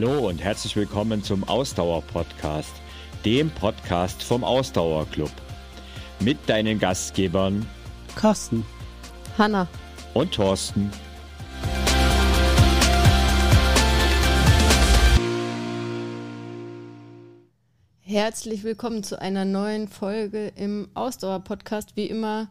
[0.00, 2.70] Hallo und herzlich willkommen zum Ausdauer-Podcast,
[3.24, 5.32] dem Podcast vom Ausdauerclub.
[6.20, 7.66] Mit deinen Gastgebern
[8.14, 8.64] Carsten,
[9.36, 9.66] Hanna
[10.14, 10.92] und Thorsten.
[17.98, 21.96] Herzlich willkommen zu einer neuen Folge im Ausdauer-Podcast.
[21.96, 22.46] Wie immer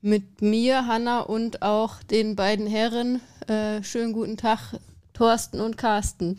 [0.00, 3.20] mit mir, Hanna und auch den beiden Herren.
[3.48, 4.72] Äh, schönen guten Tag,
[5.16, 6.38] Thorsten und Carsten.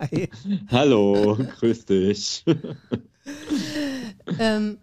[0.00, 0.28] Hi.
[0.70, 2.44] Hallo, grüß dich.
[4.38, 4.76] ähm,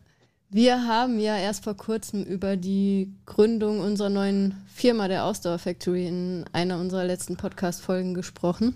[0.49, 6.07] wir haben ja erst vor kurzem über die Gründung unserer neuen Firma, der Ausdauer Factory,
[6.07, 8.75] in einer unserer letzten Podcast-Folgen gesprochen.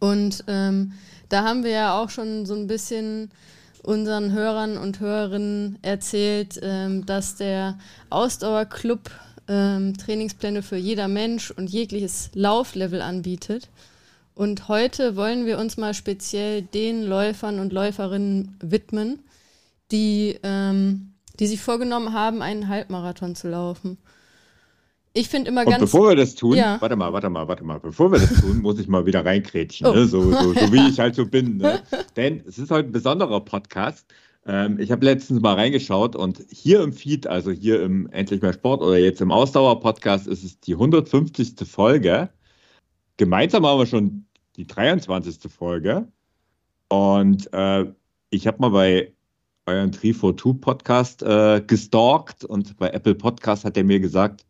[0.00, 0.94] Und ähm,
[1.28, 3.30] da haben wir ja auch schon so ein bisschen
[3.84, 7.78] unseren Hörern und Hörerinnen erzählt, ähm, dass der
[8.10, 9.12] Ausdauerclub
[9.50, 13.68] ähm, Trainingspläne für jeder Mensch und jegliches Lauflevel anbietet.
[14.34, 19.18] Und heute wollen wir uns mal speziell den Läufern und Läuferinnen widmen,
[19.90, 23.98] die, ähm, die sich vorgenommen haben, einen Halbmarathon zu laufen.
[25.12, 25.80] Ich finde immer und ganz.
[25.80, 26.80] Bevor wir das tun, ja.
[26.80, 27.80] warte mal, warte mal, warte mal.
[27.80, 29.92] Bevor wir das tun, muss ich mal wieder reinkrätschen, oh.
[29.92, 30.06] ne?
[30.06, 31.56] so, so, so, wie ich halt so bin.
[31.56, 31.82] Ne?
[32.16, 34.06] Denn es ist heute ein besonderer Podcast.
[34.50, 38.52] Ähm, ich habe letztens mal reingeschaut und hier im Feed, also hier im Endlich mehr
[38.52, 41.54] Sport oder jetzt im Ausdauer-Podcast, ist es die 150.
[41.68, 42.30] Folge.
[43.16, 45.52] Gemeinsam haben wir schon die 23.
[45.52, 46.08] Folge.
[46.88, 47.92] Und äh,
[48.30, 49.12] ich habe mal bei
[49.66, 54.44] euren 342 Podcast äh, gestalkt und bei Apple Podcast hat er mir gesagt,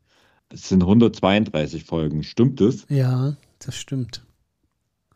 [0.48, 2.22] es sind 132 Folgen.
[2.22, 2.86] Stimmt das?
[2.88, 4.24] Ja, das stimmt.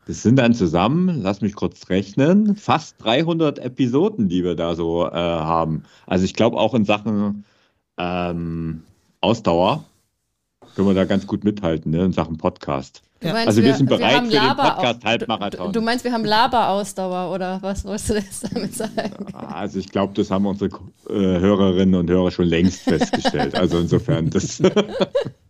[0.07, 5.07] Das sind dann zusammen, lass mich kurz rechnen, fast 300 Episoden, die wir da so
[5.07, 5.83] äh, haben.
[6.05, 7.43] Also ich glaube auch in Sachen
[7.97, 8.83] ähm,
[9.21, 9.83] Ausdauer
[10.75, 13.01] können wir da ganz gut mithalten, ne, in Sachen Podcast.
[13.23, 15.67] Meinst, also wir, wir sind bereit wir für den Podcast Halbmarathon.
[15.67, 19.33] Du, du, meinst, wir haben Laberausdauer oder was wolltest du jetzt damit sagen?
[19.33, 20.69] Also ich glaube, das haben unsere
[21.09, 23.55] äh, Hörerinnen und Hörer schon längst festgestellt.
[23.55, 24.61] Also insofern das.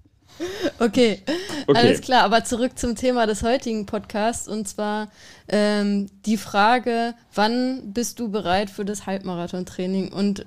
[0.79, 1.21] Okay,
[1.67, 2.23] okay, alles klar.
[2.23, 5.09] Aber zurück zum Thema des heutigen Podcasts und zwar
[5.47, 10.11] ähm, die Frage, wann bist du bereit für das Halbmarathon-Training?
[10.11, 10.45] Und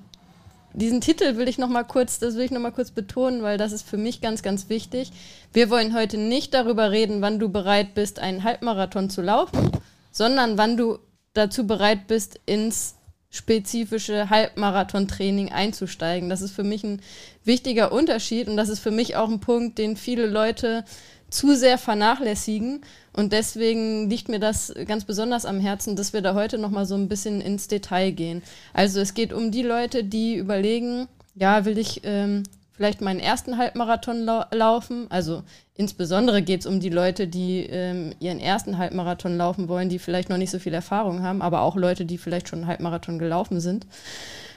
[0.75, 3.56] diesen Titel will ich noch mal kurz, das will ich noch mal kurz betonen, weil
[3.56, 5.12] das ist für mich ganz, ganz wichtig.
[5.53, 9.71] Wir wollen heute nicht darüber reden, wann du bereit bist, einen Halbmarathon zu laufen,
[10.12, 10.99] sondern wann du
[11.33, 12.97] dazu bereit bist, ins
[13.31, 16.28] spezifische Halbmarathon-Training einzusteigen.
[16.28, 17.00] Das ist für mich ein
[17.44, 20.84] wichtiger Unterschied und das ist für mich auch ein Punkt, den viele Leute
[21.31, 22.81] zu sehr vernachlässigen.
[23.12, 26.94] Und deswegen liegt mir das ganz besonders am Herzen, dass wir da heute nochmal so
[26.94, 28.43] ein bisschen ins Detail gehen.
[28.72, 32.45] Also es geht um die Leute, die überlegen, ja, will ich ähm,
[32.78, 35.09] vielleicht meinen ersten Halbmarathon lau laufen?
[35.11, 35.43] Also
[35.75, 40.28] insbesondere geht es um die Leute, die ähm, ihren ersten Halbmarathon laufen wollen, die vielleicht
[40.28, 43.59] noch nicht so viel Erfahrung haben, aber auch Leute, die vielleicht schon einen Halbmarathon gelaufen
[43.59, 43.84] sind.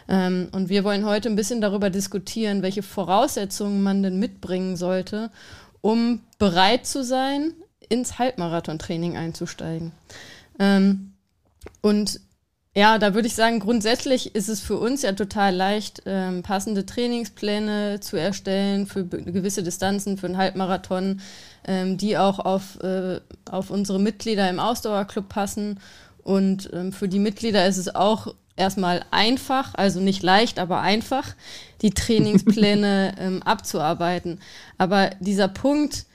[0.07, 5.31] Ähm, und wir wollen heute ein bisschen darüber diskutieren, welche Voraussetzungen man denn mitbringen sollte,
[5.81, 7.55] um bereit zu sein,
[7.89, 9.93] ins Halbmarathon-Training einzusteigen.
[10.59, 11.13] Ähm,
[11.81, 12.19] und
[12.73, 16.85] ja, da würde ich sagen, grundsätzlich ist es für uns ja total leicht, ähm, passende
[16.85, 21.19] Trainingspläne zu erstellen für gewisse Distanzen, für einen Halbmarathon,
[21.65, 25.81] ähm, die auch auf, äh, auf unsere Mitglieder im Ausdauerclub passen.
[26.23, 31.35] Und ähm, für die Mitglieder ist es auch erstmal einfach, also nicht leicht, aber einfach,
[31.81, 34.39] die Trainingspläne ähm, abzuarbeiten.
[34.77, 36.05] Aber dieser Punkt,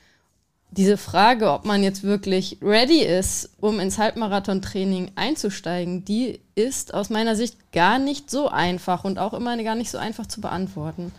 [0.70, 7.08] diese Frage, ob man jetzt wirklich ready ist, um ins Halbmarathon-Training einzusteigen, die ist aus
[7.08, 11.12] meiner Sicht gar nicht so einfach und auch immer gar nicht so einfach zu beantworten.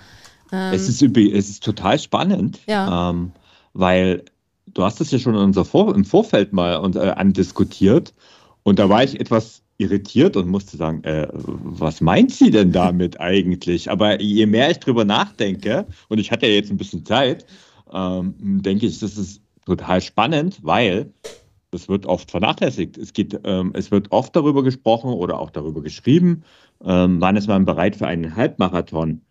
[0.51, 3.09] Ähm, es, ist, es ist total spannend, ja.
[3.09, 3.31] ähm,
[3.73, 4.23] weil
[4.67, 8.13] du hast es ja schon in unser Vor im Vorfeld mal und, äh, andiskutiert
[8.63, 13.19] und da war ich etwas irritiert und musste sagen, äh, was meint sie denn damit
[13.21, 13.89] eigentlich?
[13.89, 17.45] Aber je mehr ich drüber nachdenke, und ich hatte ja jetzt ein bisschen Zeit,
[17.93, 21.13] ähm, denke ich, das ist total spannend, weil
[21.71, 22.97] das wird oft vernachlässigt.
[22.97, 26.43] Es, geht, ähm, es wird oft darüber gesprochen oder auch darüber geschrieben,
[26.83, 29.21] ähm, wann ist man bereit für einen Halbmarathon.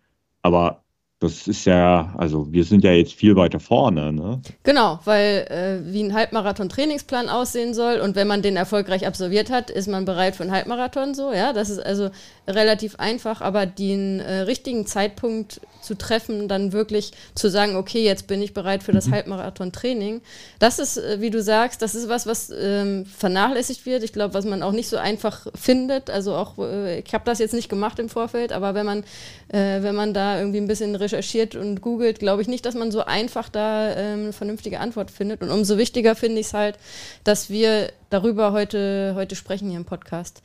[0.41, 0.83] Aber
[1.19, 4.13] das ist ja, also wir sind ja jetzt viel weiter vorne.
[4.13, 4.39] Ne?
[4.61, 9.71] Genau, weil äh, wie ein Halbmarathon-Trainingsplan aussehen soll und wenn man den erfolgreich absolviert hat,
[9.71, 11.33] ist man bereit für einen Halbmarathon so.
[11.33, 12.11] Ja, das ist also
[12.47, 18.27] relativ einfach, aber den äh, richtigen Zeitpunkt zu treffen, dann wirklich zu sagen, okay, jetzt
[18.27, 19.13] bin ich bereit für das mhm.
[19.13, 20.21] Halbmarathon-Training.
[20.59, 24.03] Das ist, äh, wie du sagst, das ist was, was ähm, vernachlässigt wird.
[24.03, 26.11] Ich glaube, was man auch nicht so einfach findet.
[26.11, 29.03] Also auch, äh, ich habe das jetzt nicht gemacht im Vorfeld, aber wenn man,
[29.47, 32.91] äh, wenn man da irgendwie ein bisschen recherchiert und googelt, glaube ich nicht, dass man
[32.91, 35.41] so einfach da ähm, eine vernünftige Antwort findet.
[35.41, 36.77] Und umso wichtiger finde ich es halt,
[37.23, 40.41] dass wir darüber heute, heute sprechen hier im Podcast.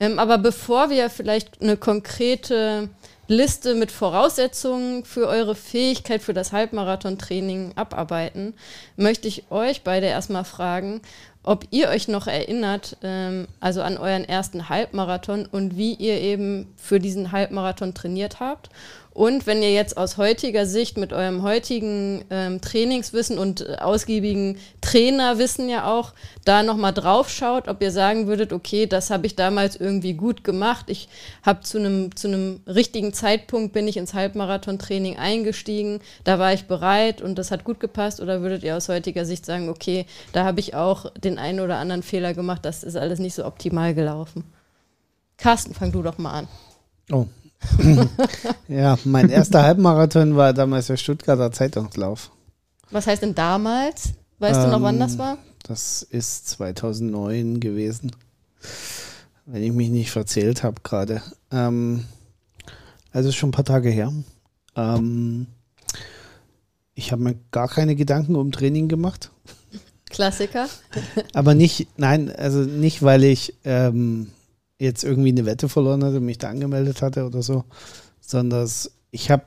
[0.00, 2.88] Ähm, aber bevor wir vielleicht eine konkrete
[3.28, 8.54] Liste mit Voraussetzungen für eure Fähigkeit für das Halbmarathon-Training abarbeiten,
[8.96, 11.00] möchte ich euch beide erstmal fragen,
[11.42, 16.74] ob ihr euch noch erinnert, ähm, also an euren ersten Halbmarathon und wie ihr eben
[16.76, 18.68] für diesen Halbmarathon trainiert habt
[19.20, 24.56] und wenn ihr jetzt aus heutiger Sicht mit eurem heutigen ähm, Trainingswissen und äh, ausgiebigen
[24.80, 26.14] Trainerwissen ja auch
[26.46, 30.42] da nochmal drauf schaut, ob ihr sagen würdet, okay, das habe ich damals irgendwie gut
[30.42, 30.86] gemacht.
[30.88, 31.10] Ich
[31.42, 36.64] habe zu einem zu einem richtigen Zeitpunkt bin ich ins Halbmarathon-Training eingestiegen, da war ich
[36.64, 38.20] bereit und das hat gut gepasst.
[38.20, 41.76] Oder würdet ihr aus heutiger Sicht sagen, okay, da habe ich auch den einen oder
[41.76, 44.44] anderen Fehler gemacht, das ist alles nicht so optimal gelaufen.
[45.36, 46.48] Carsten, fang du doch mal an.
[47.12, 47.26] Oh,
[48.68, 52.30] ja, mein erster Halbmarathon war damals der Stuttgarter Zeitungslauf.
[52.90, 54.14] Was heißt denn damals?
[54.38, 55.38] Weißt ähm, du noch, wann das ähm, war?
[55.62, 58.12] Das ist 2009 gewesen.
[59.46, 61.22] Wenn ich mich nicht verzählt habe gerade.
[61.50, 62.04] Ähm,
[63.12, 64.12] also schon ein paar Tage her.
[64.76, 65.46] Ähm,
[66.94, 69.30] ich habe mir gar keine Gedanken um Training gemacht.
[70.08, 70.68] Klassiker.
[71.34, 74.32] Aber nicht, nein, also nicht, weil ich ähm,
[74.80, 77.64] jetzt irgendwie eine Wette verloren hatte, mich da angemeldet hatte oder so,
[78.20, 78.68] sondern
[79.10, 79.44] ich habe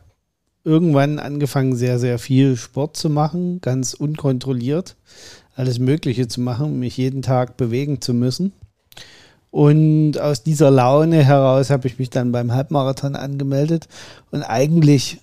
[0.63, 4.95] irgendwann angefangen, sehr, sehr viel Sport zu machen, ganz unkontrolliert,
[5.55, 8.53] alles Mögliche zu machen, mich jeden Tag bewegen zu müssen.
[9.51, 13.87] Und aus dieser Laune heraus habe ich mich dann beim Halbmarathon angemeldet.
[14.31, 15.19] Und eigentlich,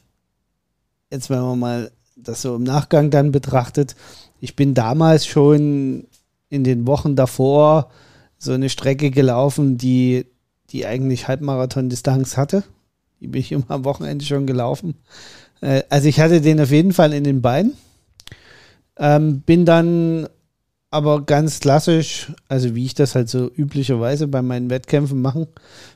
[1.10, 3.96] jetzt wenn man mal das so im Nachgang dann betrachtet,
[4.40, 6.06] ich bin damals schon
[6.48, 7.90] in den Wochen davor
[8.40, 10.26] so eine Strecke gelaufen, die,
[10.70, 12.64] die eigentlich Halbmarathon-Distanz hatte.
[13.20, 14.94] Die bin ich immer am Wochenende schon gelaufen.
[15.60, 17.74] Äh, also ich hatte den auf jeden Fall in den Beinen.
[18.96, 20.26] Ähm, bin dann
[20.90, 25.46] aber ganz klassisch, also wie ich das halt so üblicherweise bei meinen Wettkämpfen mache,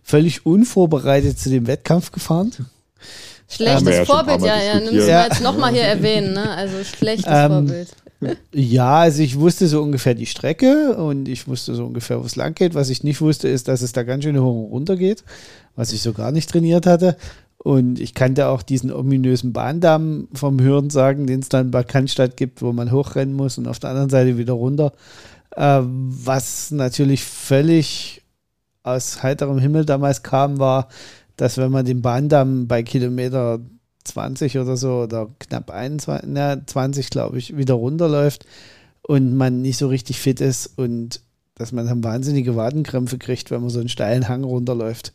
[0.03, 2.53] völlig unvorbereitet zu dem Wettkampf gefahren.
[3.49, 5.25] Schlechtes ja Vorbild, ja, ja, nimmst du ja.
[5.25, 6.51] jetzt nochmal hier erwähnen, ne?
[6.51, 7.89] Also schlechtes ähm, Vorbild.
[8.53, 12.37] Ja, also ich wusste so ungefähr die Strecke und ich wusste so ungefähr, wo es
[12.37, 12.75] lang geht.
[12.75, 15.25] Was ich nicht wusste, ist, dass es da ganz schön hoch und runter geht,
[15.77, 17.17] was ich so gar nicht trainiert hatte.
[17.59, 22.37] Und ich kannte auch diesen ominösen Bahndamm vom Hören sagen, den es dann bei Cannstatt
[22.37, 24.93] gibt, wo man hochrennen muss und auf der anderen Seite wieder runter.
[25.57, 28.23] Äh, was natürlich völlig
[28.83, 30.89] aus heiterem Himmel damals kam, war,
[31.37, 33.61] dass wenn man den Bahndamm bei Kilometer
[34.05, 38.47] 20 oder so oder knapp 21, na, 20 glaube ich, wieder runterläuft
[39.03, 41.21] und man nicht so richtig fit ist und
[41.57, 45.13] dass man dann wahnsinnige Wadenkrämpfe kriegt, wenn man so einen steilen Hang runterläuft.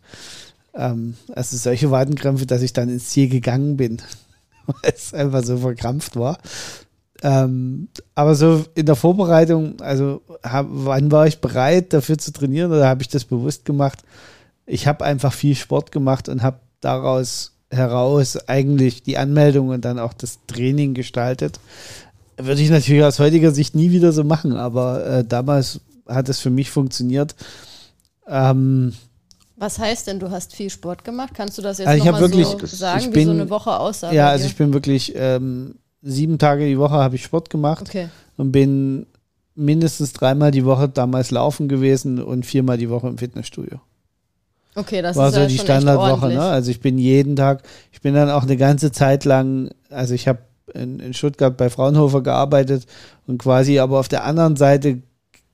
[0.74, 4.02] Ähm, also solche Wadenkrämpfe, dass ich dann ins Ziel gegangen bin,
[4.66, 6.38] weil es einfach so verkrampft war.
[7.22, 12.72] Ähm, aber so in der Vorbereitung, also hab, wann war ich bereit dafür zu trainieren
[12.72, 14.00] oder habe ich das bewusst gemacht?
[14.66, 20.00] Ich habe einfach viel Sport gemacht und habe daraus heraus eigentlich die Anmeldung und dann
[20.00, 21.60] auch das Training gestaltet.
[22.38, 26.39] Würde ich natürlich aus heutiger Sicht nie wieder so machen, aber äh, damals hat es
[26.39, 27.36] für mich funktioniert.
[28.27, 28.94] Ähm,
[29.57, 31.33] was heißt denn, du hast viel Sport gemacht?
[31.33, 34.12] Kannst du das jetzt also nochmal so sagen, bin, wie so eine Woche aussah?
[34.13, 38.07] Ja, also ich bin wirklich ähm, sieben Tage die Woche habe ich Sport gemacht okay.
[38.38, 39.06] und bin
[39.56, 43.81] mindestens dreimal die Woche damals laufen gewesen und viermal die Woche im Fitnessstudio.
[44.76, 46.30] Okay, das war ist so ja die Standardwoche.
[46.30, 46.42] Ne?
[46.42, 50.28] Also ich bin jeden Tag, ich bin dann auch eine ganze Zeit lang, also ich
[50.28, 50.40] habe
[50.73, 52.85] in, in, Stuttgart bei Fraunhofer gearbeitet
[53.26, 55.02] und quasi aber auf der anderen Seite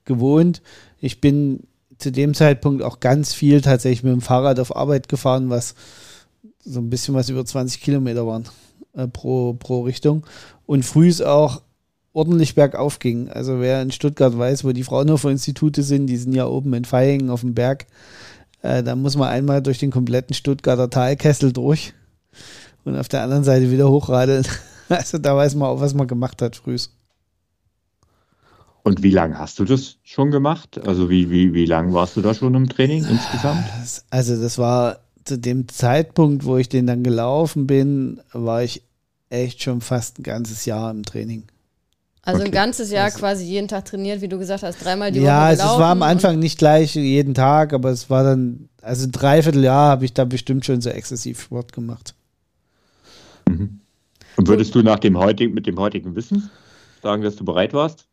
[0.04, 0.62] gewohnt.
[1.00, 1.62] Ich bin
[1.98, 5.76] zu dem Zeitpunkt auch ganz viel tatsächlich mit dem Fahrrad auf Arbeit gefahren, was
[6.64, 8.46] so ein bisschen was über 20 Kilometer waren
[8.94, 10.26] äh, pro, pro Richtung.
[10.66, 11.62] Und früh ist auch
[12.14, 13.30] ordentlich bergauf ging.
[13.30, 17.30] Also wer in Stuttgart weiß, wo die Fraunhofer-Institute sind, die sind ja oben in Feingen
[17.30, 17.86] auf dem Berg.
[18.66, 21.94] Äh, da muss man einmal durch den kompletten Stuttgarter Talkessel durch
[22.84, 24.46] und auf der anderen Seite wieder hochradeln.
[24.88, 26.78] Also da weiß man auch, was man gemacht hat früh.
[28.84, 30.80] Und wie lange hast du das schon gemacht?
[30.86, 33.66] Also wie, wie, wie lange warst du da schon im Training insgesamt?
[34.12, 38.84] Also das war zu dem Zeitpunkt, wo ich den dann gelaufen bin, war ich
[39.32, 41.46] echt schon fast ein ganzes Jahr im Training.
[42.26, 42.50] Also okay.
[42.50, 45.24] ein ganzes Jahr also, quasi jeden Tag trainiert, wie du gesagt hast, dreimal die ja,
[45.24, 45.30] Woche.
[45.30, 49.12] Ja, es war am Anfang nicht gleich jeden Tag, aber es war dann, also ein
[49.12, 52.16] Dreivierteljahr habe ich da bestimmt schon so exzessiv Sport gemacht.
[53.48, 53.80] Mhm.
[54.38, 56.50] Und würdest du nach dem heutigen, mit dem heutigen Wissen
[57.04, 58.08] sagen, dass du bereit warst?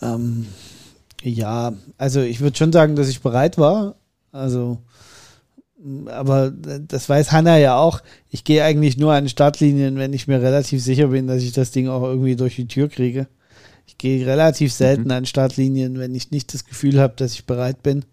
[0.00, 0.46] Ähm,
[1.22, 3.96] ja, also ich würde schon sagen, dass ich bereit war.
[4.30, 4.78] Also
[6.06, 8.00] aber das weiß Hanna ja auch.
[8.30, 11.70] Ich gehe eigentlich nur an Startlinien, wenn ich mir relativ sicher bin, dass ich das
[11.70, 13.26] Ding auch irgendwie durch die Tür kriege.
[13.86, 15.10] Ich gehe relativ selten mhm.
[15.10, 18.04] an Startlinien, wenn ich nicht das Gefühl habe, dass ich bereit bin.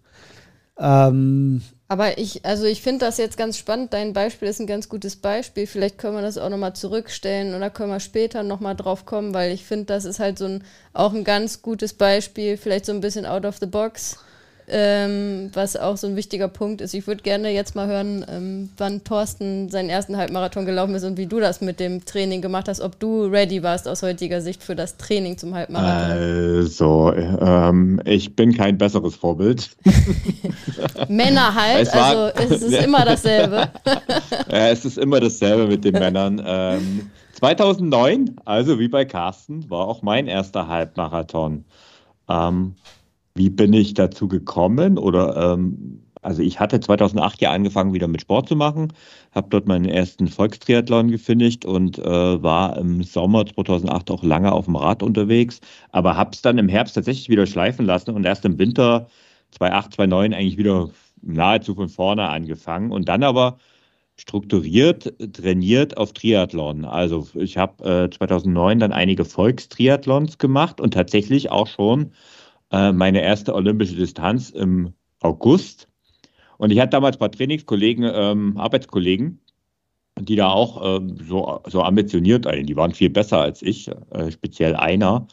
[0.78, 3.92] Ähm, aber ich, also ich finde das jetzt ganz spannend.
[3.92, 5.66] Dein Beispiel ist ein ganz gutes Beispiel.
[5.66, 9.52] Vielleicht können wir das auch nochmal zurückstellen oder können wir später nochmal drauf kommen, weil
[9.52, 13.00] ich finde, das ist halt so ein, auch ein ganz gutes Beispiel, vielleicht so ein
[13.00, 14.18] bisschen out of the box
[14.70, 16.94] ähm, was auch so ein wichtiger Punkt ist.
[16.94, 21.16] Ich würde gerne jetzt mal hören, ähm, wann Thorsten seinen ersten Halbmarathon gelaufen ist und
[21.16, 24.62] wie du das mit dem Training gemacht hast, ob du ready warst aus heutiger Sicht
[24.62, 26.10] für das Training zum Halbmarathon.
[26.10, 29.70] Also, ähm, ich bin kein besseres Vorbild.
[31.08, 33.68] Männer halt, es war, also es ist immer dasselbe.
[34.50, 36.38] ja, es ist immer dasselbe mit den Männern.
[37.34, 41.64] 2009, ähm, also wie bei Carsten, war auch mein erster Halbmarathon.
[42.28, 42.76] Ähm,
[43.34, 44.98] wie bin ich dazu gekommen?
[44.98, 48.92] Oder ähm, also ich hatte 2008 ja angefangen, wieder mit Sport zu machen,
[49.32, 54.66] habe dort meinen ersten Volkstriathlon gefinisht und äh, war im Sommer 2008 auch lange auf
[54.66, 55.60] dem Rad unterwegs,
[55.92, 59.08] aber habe es dann im Herbst tatsächlich wieder schleifen lassen und erst im Winter
[59.52, 60.90] 2008, 2009 eigentlich wieder
[61.22, 63.58] nahezu von vorne angefangen und dann aber
[64.16, 66.84] strukturiert trainiert auf Triathlon.
[66.84, 72.12] Also ich habe äh, 2009 dann einige Volkstriathlons gemacht und tatsächlich auch schon
[72.70, 75.88] äh, meine erste olympische Distanz im August.
[76.58, 79.40] Und ich hatte damals ein paar Trainingskollegen, ähm, Arbeitskollegen,
[80.18, 82.66] die da auch ähm, so, so ambitioniert waren.
[82.66, 85.26] Die waren viel besser als ich, äh, speziell einer.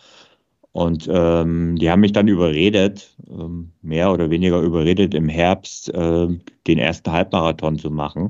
[0.71, 6.27] Und ähm, die haben mich dann überredet, ähm, mehr oder weniger überredet, im Herbst äh,
[6.67, 8.29] den ersten Halbmarathon zu machen.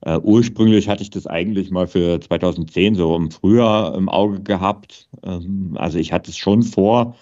[0.00, 5.08] Äh, ursprünglich hatte ich das eigentlich mal für 2010 so im Frühjahr im Auge gehabt.
[5.22, 7.16] Ähm, also ich hatte es schon vor,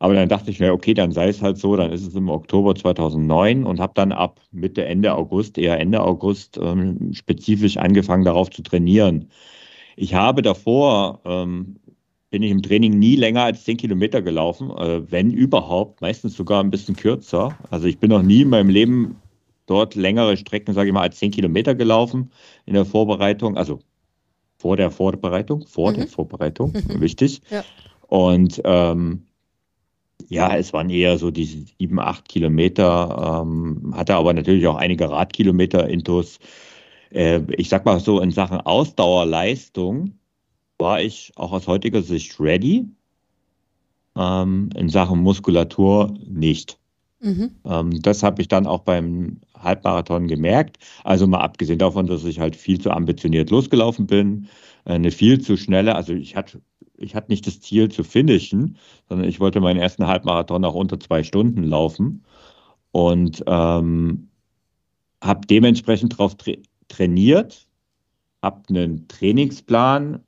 [0.00, 2.30] aber dann dachte ich mir, okay, dann sei es halt so, dann ist es im
[2.30, 8.24] Oktober 2009 und habe dann ab Mitte, Ende August, eher Ende August, ähm, spezifisch angefangen,
[8.24, 9.28] darauf zu trainieren.
[9.96, 11.76] Ich habe davor, ähm,
[12.30, 16.64] bin ich im Training nie länger als 10 Kilometer gelaufen, äh, wenn überhaupt, meistens sogar
[16.64, 17.58] ein bisschen kürzer.
[17.70, 19.16] Also ich bin noch nie in meinem Leben
[19.66, 22.30] dort längere Strecken, sage ich mal, als 10 Kilometer gelaufen
[22.64, 23.80] in der Vorbereitung, also
[24.56, 25.96] vor der Vorbereitung, vor mhm.
[25.96, 27.42] der Vorbereitung, wichtig.
[27.50, 27.64] Ja.
[28.08, 29.26] Und ähm,
[30.28, 35.10] ja, es waren eher so diese sieben, acht Kilometer, ähm, hatte aber natürlich auch einige
[35.10, 36.38] Radkilometer intus.
[37.10, 40.18] Äh, ich sag mal so, in Sachen Ausdauerleistung
[40.78, 42.86] war ich auch aus heutiger Sicht ready.
[44.16, 46.78] Ähm, in Sachen Muskulatur nicht.
[47.20, 47.50] Mhm.
[47.64, 50.78] Ähm, das habe ich dann auch beim Halbmarathon gemerkt.
[51.04, 54.48] Also mal abgesehen davon, dass ich halt viel zu ambitioniert losgelaufen bin,
[54.84, 56.60] äh, eine viel zu schnelle, also ich hatte
[57.00, 58.76] ich hatte nicht das Ziel zu finishen,
[59.08, 62.24] sondern ich wollte meinen ersten Halbmarathon auch unter zwei Stunden laufen
[62.92, 64.28] und ähm,
[65.22, 66.52] habe dementsprechend darauf tra
[66.88, 67.68] trainiert,
[68.42, 70.24] habe einen Trainingsplan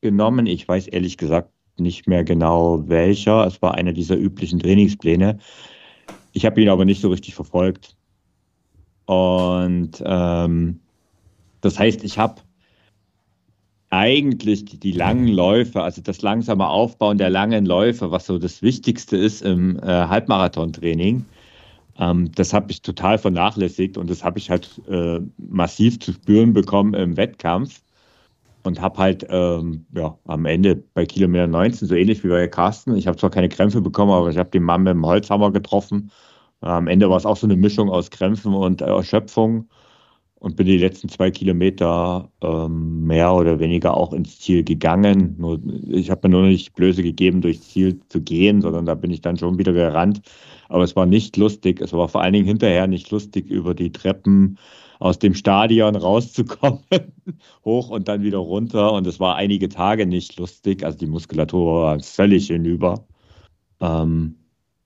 [0.00, 0.46] genommen.
[0.46, 3.46] Ich weiß ehrlich gesagt nicht mehr genau welcher.
[3.46, 5.38] Es war einer dieser üblichen Trainingspläne.
[6.32, 7.96] Ich habe ihn aber nicht so richtig verfolgt.
[9.04, 10.80] Und ähm,
[11.60, 12.40] das heißt, ich habe
[13.90, 18.62] eigentlich die, die, langen Läufe, also das langsame Aufbauen der langen Läufe, was so das
[18.62, 21.26] Wichtigste ist im äh, Halbmarathontraining,
[21.98, 26.52] ähm, das habe ich total vernachlässigt und das habe ich halt äh, massiv zu spüren
[26.52, 27.82] bekommen im Wettkampf
[28.62, 32.94] und habe halt ähm, ja, am Ende bei Kilometer 19, so ähnlich wie bei Carsten,
[32.96, 36.10] ich habe zwar keine Krämpfe bekommen, aber ich habe den Mann mit dem Holzhammer getroffen.
[36.60, 39.68] am Ende war es auch so eine Mischung aus Krämpfen und Erschöpfung
[40.40, 45.36] und bin die letzten zwei Kilometer ähm, mehr oder weniger auch ins Ziel gegangen.
[45.38, 49.10] Nur, ich habe mir nur nicht Blöße gegeben, durchs Ziel zu gehen, sondern da bin
[49.10, 50.22] ich dann schon wieder gerannt.
[50.68, 51.80] Aber es war nicht lustig.
[51.82, 54.58] Es war vor allen Dingen hinterher nicht lustig, über die Treppen
[54.98, 56.80] aus dem Stadion rauszukommen,
[57.64, 58.92] hoch und dann wieder runter.
[58.92, 60.84] Und es war einige Tage nicht lustig.
[60.84, 63.06] Also die Muskulatur war völlig hinüber.
[63.80, 64.36] Ähm,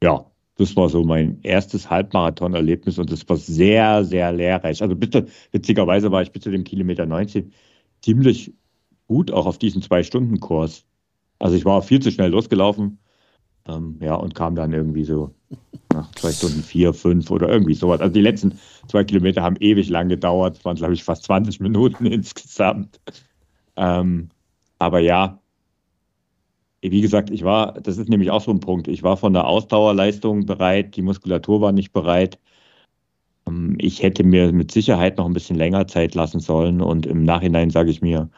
[0.03, 4.83] ja, das war so mein erstes Halbmarathon-Erlebnis und das war sehr, sehr lehrreich.
[4.83, 7.53] Also bitte, witzigerweise war ich bis zu dem Kilometer 19
[8.03, 8.53] ziemlich
[9.07, 10.85] gut auch auf diesen Zwei-Stunden-Kurs.
[11.39, 12.99] Also ich war viel zu schnell losgelaufen,
[13.67, 15.35] ähm, ja, und kam dann irgendwie so
[15.93, 18.01] nach zwei Stunden vier, fünf oder irgendwie sowas.
[18.01, 18.59] Also die letzten
[18.89, 23.01] zwei Kilometer haben ewig lang gedauert, waren, glaube ich, fast 20 Minuten insgesamt.
[23.77, 24.29] Ähm,
[24.79, 25.41] aber ja,
[26.91, 29.47] wie gesagt, ich war, das ist nämlich auch so ein Punkt, ich war von der
[29.47, 32.39] Ausdauerleistung bereit, die Muskulatur war nicht bereit.
[33.49, 37.25] Ähm, ich hätte mir mit Sicherheit noch ein bisschen länger Zeit lassen sollen und im
[37.25, 38.31] Nachhinein sage ich mir,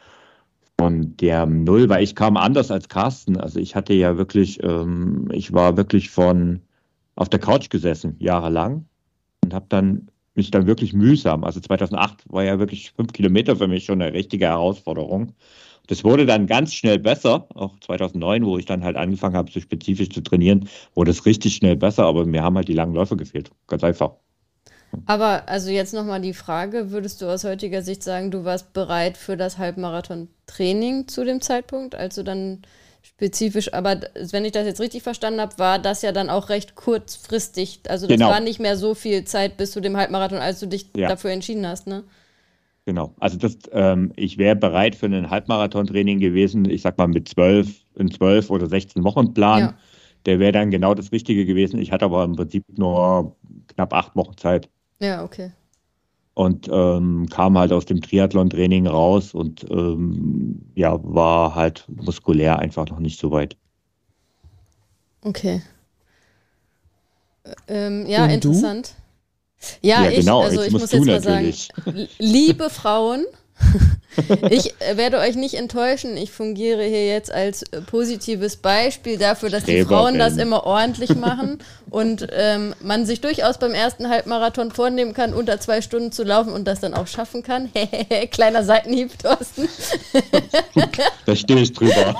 [0.79, 3.37] von der Null, weil ich kam anders als Carsten.
[3.37, 6.61] Also ich hatte ja wirklich, ähm, ich war wirklich von
[7.15, 8.85] auf der Couch gesessen, jahrelang
[9.43, 11.43] und habe dann mich dann wirklich mühsam.
[11.43, 15.33] Also 2008 war ja wirklich fünf Kilometer für mich schon eine richtige Herausforderung.
[15.87, 19.59] Das wurde dann ganz schnell besser, auch 2009, wo ich dann halt angefangen habe, so
[19.59, 23.15] spezifisch zu trainieren, wurde es richtig schnell besser, aber mir haben halt die langen Läufe
[23.15, 23.51] gefehlt.
[23.67, 24.11] Ganz einfach.
[25.05, 29.17] Aber also jetzt nochmal die Frage, würdest du aus heutiger Sicht sagen, du warst bereit
[29.17, 32.61] für das Halbmarathon-Training zu dem Zeitpunkt, als du dann
[33.01, 34.01] spezifisch, aber
[34.31, 37.81] wenn ich das jetzt richtig verstanden habe, war das ja dann auch recht kurzfristig.
[37.87, 38.29] Also das genau.
[38.29, 41.07] war nicht mehr so viel Zeit bis zu dem Halbmarathon, als du dich ja.
[41.07, 42.03] dafür entschieden hast, ne?
[42.87, 43.13] Genau.
[43.19, 47.83] Also das, ähm, ich wäre bereit für ein Halbmarathon-Training gewesen, ich sag mal mit zwölf,
[47.95, 49.59] in zwölf oder 16 Wochen Plan.
[49.59, 49.73] Ja.
[50.25, 51.81] Der wäre dann genau das Richtige gewesen.
[51.81, 53.35] Ich hatte aber im Prinzip nur
[53.67, 54.69] knapp acht Wochen Zeit.
[55.01, 55.51] Ja, okay.
[56.33, 62.87] Und ähm, kam halt aus dem Triathlon-Training raus und ähm, ja, war halt muskulär einfach
[62.87, 63.57] noch nicht so weit.
[65.23, 65.61] Okay.
[67.67, 68.95] Ähm, ja, und interessant.
[68.95, 69.06] Du?
[69.81, 71.69] Ja, ja, ich, genau, also ich muss jetzt mal natürlich.
[71.83, 73.25] sagen, liebe Frauen,
[74.49, 76.15] ich werde euch nicht enttäuschen.
[76.15, 81.15] Ich fungiere hier jetzt als äh, positives Beispiel dafür, dass die Frauen das immer ordentlich
[81.15, 81.59] machen
[81.89, 86.53] und ähm, man sich durchaus beim ersten Halbmarathon vornehmen kann, unter zwei Stunden zu laufen
[86.53, 87.69] und das dann auch schaffen kann.
[88.31, 89.67] Kleiner Seitenhieb, Thorsten.
[91.25, 92.15] da stehe ich drüber.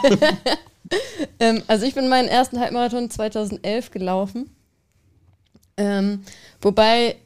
[1.39, 4.49] ähm, also ich bin meinen ersten Halbmarathon 2011 gelaufen.
[5.77, 6.23] Ähm,
[6.61, 7.17] wobei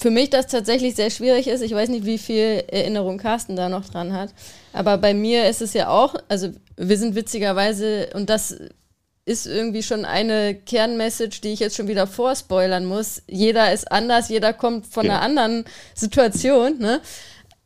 [0.00, 1.60] für mich das tatsächlich sehr schwierig ist.
[1.60, 4.30] Ich weiß nicht, wie viel Erinnerung Carsten da noch dran hat.
[4.72, 8.56] Aber bei mir ist es ja auch, also wir sind witzigerweise, und das
[9.26, 13.22] ist irgendwie schon eine Kernmessage, die ich jetzt schon wieder vorspoilern muss.
[13.28, 15.12] Jeder ist anders, jeder kommt von ja.
[15.12, 15.64] einer anderen
[15.94, 16.78] Situation.
[16.78, 17.02] Ne?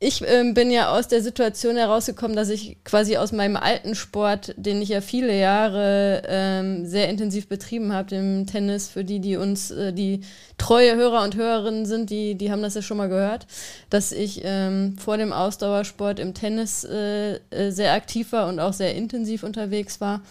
[0.00, 4.52] Ich ähm, bin ja aus der Situation herausgekommen, dass ich quasi aus meinem alten Sport,
[4.56, 9.36] den ich ja viele Jahre ähm, sehr intensiv betrieben habe, dem Tennis, für die, die
[9.36, 10.20] uns, äh, die
[10.58, 13.46] treue Hörer und Hörerinnen sind, die, die haben das ja schon mal gehört,
[13.88, 18.72] dass ich ähm, vor dem Ausdauersport im Tennis äh, äh, sehr aktiv war und auch
[18.72, 20.22] sehr intensiv unterwegs war.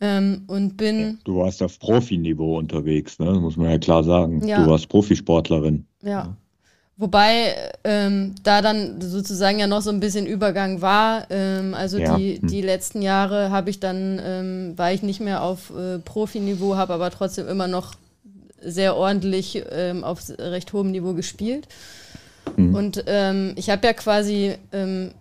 [0.00, 1.18] Ähm, und bin.
[1.24, 3.32] Du warst auf Profiniveau unterwegs, ne?
[3.32, 4.46] muss man ja klar sagen.
[4.46, 4.62] Ja.
[4.62, 5.86] Du warst Profisportlerin.
[6.02, 6.10] ja.
[6.10, 6.36] ja.
[7.00, 11.30] Wobei ähm, da dann sozusagen ja noch so ein bisschen Übergang war.
[11.30, 12.16] Ähm, also ja.
[12.16, 12.48] die, hm.
[12.48, 16.94] die letzten Jahre habe ich dann, ähm, war ich nicht mehr auf äh, Profiniveau, habe
[16.94, 17.94] aber trotzdem immer noch
[18.60, 21.68] sehr ordentlich ähm, auf recht hohem Niveau gespielt.
[22.56, 22.74] Mhm.
[22.74, 25.12] Und ähm, ich habe ja quasi ähm,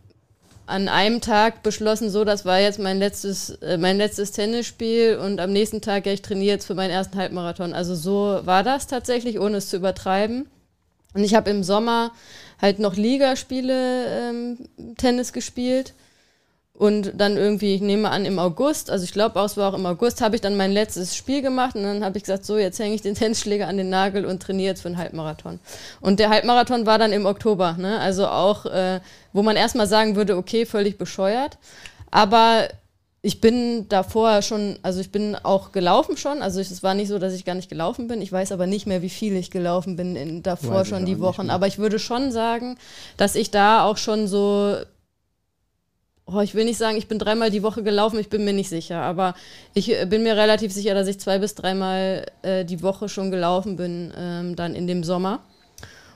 [0.66, 5.40] an einem Tag beschlossen, so, das war jetzt mein letztes, äh, mein letztes Tennisspiel und
[5.40, 7.74] am nächsten Tag, ja, ich trainiere jetzt für meinen ersten Halbmarathon.
[7.74, 10.48] Also so war das tatsächlich, ohne es zu übertreiben.
[11.18, 12.12] Und ich habe im Sommer
[12.62, 14.58] halt noch Ligaspiele ähm,
[14.98, 15.96] Tennis gespielt.
[16.76, 19.88] Und dann irgendwie, ich nehme an, im August, also ich glaube, es war auch im
[19.88, 22.78] August, habe ich dann mein letztes Spiel gemacht und dann habe ich gesagt, so, jetzt
[22.78, 25.60] hänge ich den Tennisschläger an den Nagel und trainiere jetzt für einen Halbmarathon.
[26.02, 28.00] Und der Halbmarathon war dann im Oktober, ne?
[28.00, 29.00] Also auch, äh,
[29.34, 31.58] wo man erstmal sagen würde, okay, völlig bescheuert.
[32.12, 32.68] Aber
[33.28, 36.42] ich bin davor schon, also ich bin auch gelaufen schon.
[36.42, 38.22] Also es war nicht so, dass ich gar nicht gelaufen bin.
[38.22, 41.20] Ich weiß aber nicht mehr, wie viel ich gelaufen bin in, davor weiß schon die
[41.20, 41.50] Wochen.
[41.50, 42.78] Aber ich würde schon sagen,
[43.18, 44.78] dass ich da auch schon so,
[46.26, 48.70] oh, ich will nicht sagen, ich bin dreimal die Woche gelaufen, ich bin mir nicht
[48.70, 49.02] sicher.
[49.02, 49.36] Aber
[49.74, 53.30] ich äh, bin mir relativ sicher, dass ich zwei bis dreimal äh, die Woche schon
[53.30, 55.42] gelaufen bin, ähm, dann in dem Sommer.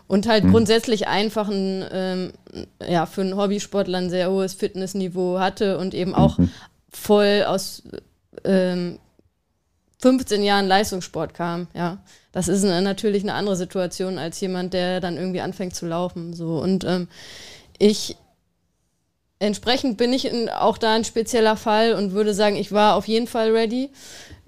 [0.08, 0.52] Und halt hm.
[0.52, 2.32] grundsätzlich einfach ein, ähm,
[2.88, 6.50] ja, für einen Hobbysportler ein sehr hohes Fitnessniveau hatte und eben auch mhm
[6.92, 7.84] voll aus
[8.44, 9.00] ähm,
[10.02, 12.00] 15 Jahren Leistungssport kam, ja.
[12.32, 16.34] Das ist eine, natürlich eine andere Situation als jemand, der dann irgendwie anfängt zu laufen.
[16.34, 16.62] So.
[16.62, 17.10] Und ähm,
[17.78, 18.16] ich
[19.40, 23.08] entsprechend bin ich in, auch da ein spezieller Fall und würde sagen, ich war auf
[23.08, 23.90] jeden Fall ready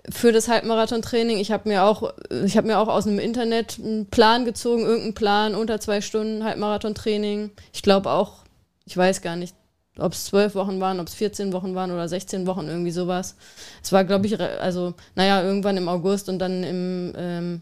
[0.09, 1.39] für das Halbmarathon-Training.
[1.39, 2.13] Ich habe mir auch,
[2.45, 6.43] ich habe mir auch aus dem Internet einen Plan gezogen, irgendeinen Plan unter zwei Stunden
[6.43, 7.51] Halbmarathon-Training.
[7.73, 8.43] Ich glaube auch,
[8.85, 9.55] ich weiß gar nicht,
[9.99, 13.35] ob es zwölf Wochen waren, ob es 14 Wochen waren oder 16 Wochen, irgendwie sowas.
[13.83, 17.61] Es war, glaube ich, also, naja, irgendwann im August und dann im ähm,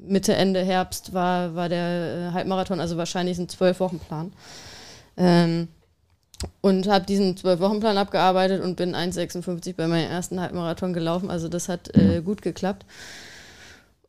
[0.00, 4.32] Mitte, Ende Herbst war, war der äh, Halbmarathon, also wahrscheinlich ein Zwölf-Wochen-Plan.
[5.16, 5.68] Ähm,
[6.60, 11.30] und habe diesen Zwölf-Wochen-Plan abgearbeitet und bin 1,56 bei meinem ersten Halbmarathon gelaufen.
[11.30, 12.84] Also das hat äh, gut geklappt.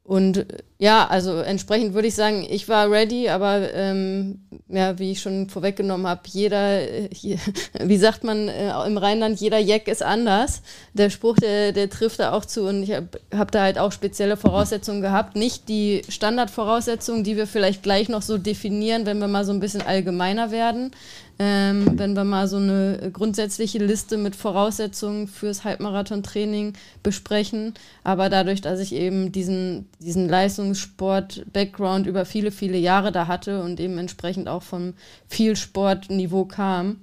[0.10, 0.48] Und
[0.80, 5.52] ja, also entsprechend würde ich sagen, ich war ready, aber ähm, ja, wie ich schon
[5.52, 6.80] vorweggenommen habe, jeder,
[7.12, 7.38] hier,
[7.80, 10.64] wie sagt man äh, im Rheinland, jeder Jack ist anders.
[10.96, 13.92] Der Spruch, der, der trifft da auch zu und ich habe hab da halt auch
[13.92, 15.36] spezielle Voraussetzungen gehabt.
[15.36, 19.60] Nicht die Standardvoraussetzungen, die wir vielleicht gleich noch so definieren, wenn wir mal so ein
[19.60, 20.90] bisschen allgemeiner werden.
[21.42, 27.74] Ähm, wenn wir mal so eine grundsätzliche Liste mit Voraussetzungen fürs Halbmarathon-Training besprechen.
[28.04, 33.80] Aber dadurch, dass ich eben diesen, diesen Leistungssport-Background über viele, viele Jahre da hatte und
[33.80, 34.96] eben entsprechend auch vom
[35.30, 36.98] Vielsportniveau kam,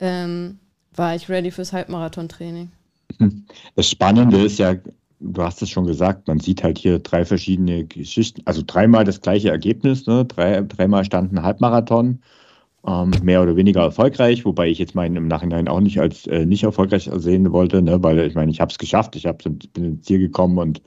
[0.00, 0.58] ähm,
[0.96, 2.70] war ich ready fürs Halbmarathon-Training.
[3.76, 4.74] Das Spannende ist ja,
[5.20, 9.20] du hast es schon gesagt, man sieht halt hier drei verschiedene Geschichten, also dreimal das
[9.20, 10.24] gleiche Ergebnis, ne?
[10.24, 12.18] Drei, dreimal standen Halbmarathon
[12.86, 16.46] ähm, mehr oder weniger erfolgreich, wobei ich jetzt meinen im Nachhinein auch nicht als äh,
[16.46, 18.02] nicht erfolgreich sehen wollte, ne?
[18.02, 20.82] weil ich meine, ich habe es geschafft, ich hab, bin ins Ziel gekommen und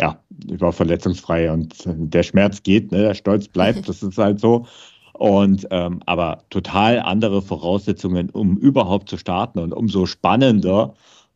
[0.00, 0.18] ja,
[0.50, 3.02] ich war verletzungsfrei und der Schmerz geht, ne?
[3.02, 4.66] der Stolz bleibt, das ist halt so.
[5.12, 10.94] Und ähm, aber total andere Voraussetzungen, um überhaupt zu starten und umso spannender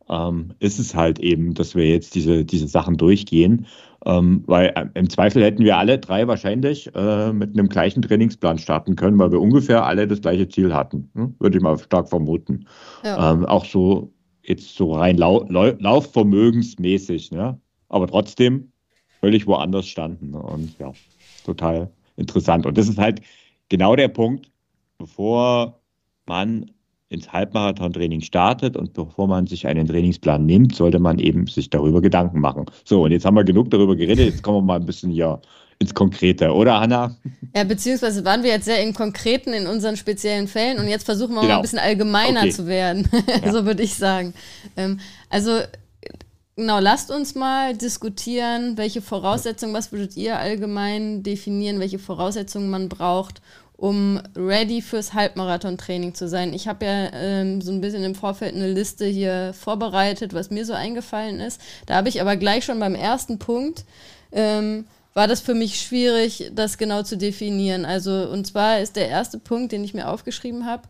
[0.09, 3.65] ähm, ist es halt eben, dass wir jetzt diese, diese Sachen durchgehen.
[4.05, 8.59] Ähm, weil äh, im Zweifel hätten wir alle drei wahrscheinlich äh, mit einem gleichen Trainingsplan
[8.59, 11.09] starten können, weil wir ungefähr alle das gleiche Ziel hatten.
[11.15, 11.35] Hm?
[11.39, 12.67] Würde ich mal stark vermuten.
[13.03, 13.33] Ja.
[13.33, 17.59] Ähm, auch so jetzt so rein lau lau laufvermögensmäßig, ne?
[17.89, 18.71] aber trotzdem
[19.19, 20.35] völlig woanders standen.
[20.35, 20.93] Und ja,
[21.43, 22.65] total interessant.
[22.65, 23.21] Und das ist halt
[23.69, 24.51] genau der Punkt,
[24.97, 25.81] bevor
[26.25, 26.71] man
[27.09, 32.01] ins Halbmarathon-Training startet und bevor man sich einen Trainingsplan nimmt, sollte man eben sich darüber
[32.01, 32.65] Gedanken machen.
[32.83, 35.39] So, und jetzt haben wir genug darüber geredet, jetzt kommen wir mal ein bisschen hier
[35.79, 37.15] ins Konkrete, oder Hanna?
[37.55, 41.35] Ja, beziehungsweise waren wir jetzt sehr im Konkreten in unseren speziellen Fällen und jetzt versuchen
[41.35, 41.53] wir genau.
[41.53, 42.49] mal ein bisschen allgemeiner okay.
[42.49, 43.07] zu werden,
[43.45, 43.51] ja.
[43.51, 44.33] so würde ich sagen.
[44.75, 45.51] Ähm, also
[46.59, 52.89] Genau, lasst uns mal diskutieren, welche Voraussetzungen, was würdet ihr allgemein definieren, welche Voraussetzungen man
[52.89, 53.43] braucht,
[53.77, 56.51] um ready fürs Halbmarathon-Training zu sein.
[56.53, 60.65] Ich habe ja ähm, so ein bisschen im Vorfeld eine Liste hier vorbereitet, was mir
[60.65, 61.61] so eingefallen ist.
[61.85, 63.85] Da habe ich aber gleich schon beim ersten Punkt,
[64.31, 67.85] ähm, war das für mich schwierig, das genau zu definieren.
[67.85, 70.83] Also, und zwar ist der erste Punkt, den ich mir aufgeschrieben habe,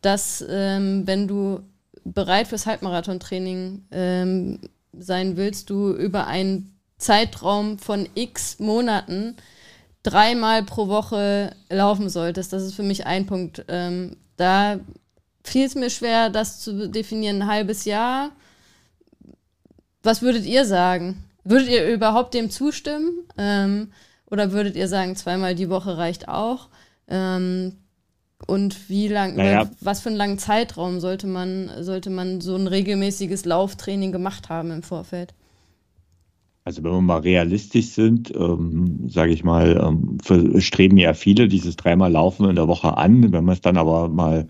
[0.00, 1.60] dass ähm, wenn du
[2.04, 4.60] bereit fürs Halbmarathon-Training ähm,
[4.96, 9.36] sein willst, du über einen Zeitraum von x Monaten
[10.10, 12.52] dreimal pro Woche laufen solltest.
[12.52, 13.64] Das ist für mich ein Punkt.
[13.68, 14.80] Ähm, da
[15.44, 18.30] fiel es mir schwer, das zu definieren, ein halbes Jahr.
[20.02, 21.24] Was würdet ihr sagen?
[21.44, 23.24] Würdet ihr überhaupt dem zustimmen?
[23.36, 23.92] Ähm,
[24.30, 26.68] oder würdet ihr sagen, zweimal die Woche reicht auch?
[27.08, 27.76] Ähm,
[28.46, 29.68] und wie lang, naja.
[29.80, 34.70] was für einen langen Zeitraum sollte man, sollte man so ein regelmäßiges Lauftraining gemacht haben
[34.70, 35.34] im Vorfeld?
[36.68, 40.18] Also wenn wir mal realistisch sind, ähm, sage ich mal, ähm,
[40.60, 43.32] streben ja viele dieses dreimal Laufen in der Woche an.
[43.32, 44.48] Wenn man es dann aber mal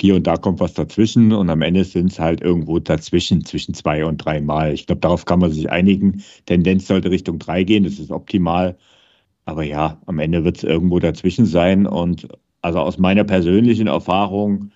[0.00, 3.72] hier und da kommt was dazwischen und am Ende sind es halt irgendwo dazwischen, zwischen
[3.72, 4.74] zwei und dreimal.
[4.74, 6.24] Ich glaube, darauf kann man sich einigen.
[6.46, 8.76] Tendenz sollte Richtung drei gehen, das ist optimal.
[9.44, 11.86] Aber ja, am Ende wird es irgendwo dazwischen sein.
[11.86, 12.26] Und
[12.62, 14.72] also aus meiner persönlichen Erfahrung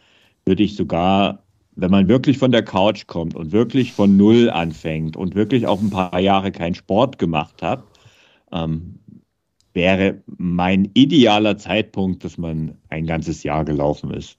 [0.46, 1.43] würde ich sogar
[1.76, 5.80] wenn man wirklich von der Couch kommt und wirklich von Null anfängt und wirklich auch
[5.80, 7.84] ein paar Jahre keinen Sport gemacht hat,
[8.52, 8.98] ähm,
[9.72, 14.38] wäre mein idealer Zeitpunkt, dass man ein ganzes Jahr gelaufen ist.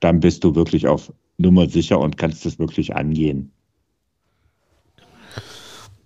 [0.00, 3.52] Dann bist du wirklich auf Nummer sicher und kannst das wirklich angehen.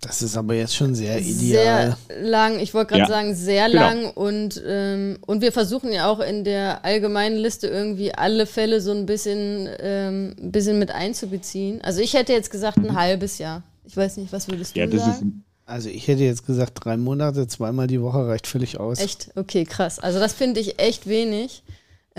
[0.00, 1.96] Das ist aber jetzt schon sehr ideal.
[2.08, 3.80] Sehr lang, ich wollte gerade ja, sagen, sehr genau.
[3.80, 8.80] lang und, ähm, und wir versuchen ja auch in der allgemeinen Liste irgendwie alle Fälle
[8.80, 11.80] so ein bisschen, ähm, ein bisschen mit einzubeziehen.
[11.82, 12.98] Also ich hätte jetzt gesagt ein mhm.
[12.98, 13.64] halbes Jahr.
[13.84, 15.42] Ich weiß nicht, was würdest du ja, sagen?
[15.66, 19.00] also ich hätte jetzt gesagt drei Monate, zweimal die Woche reicht völlig aus.
[19.00, 19.30] Echt?
[19.34, 19.98] Okay, krass.
[19.98, 21.62] Also das finde ich echt wenig.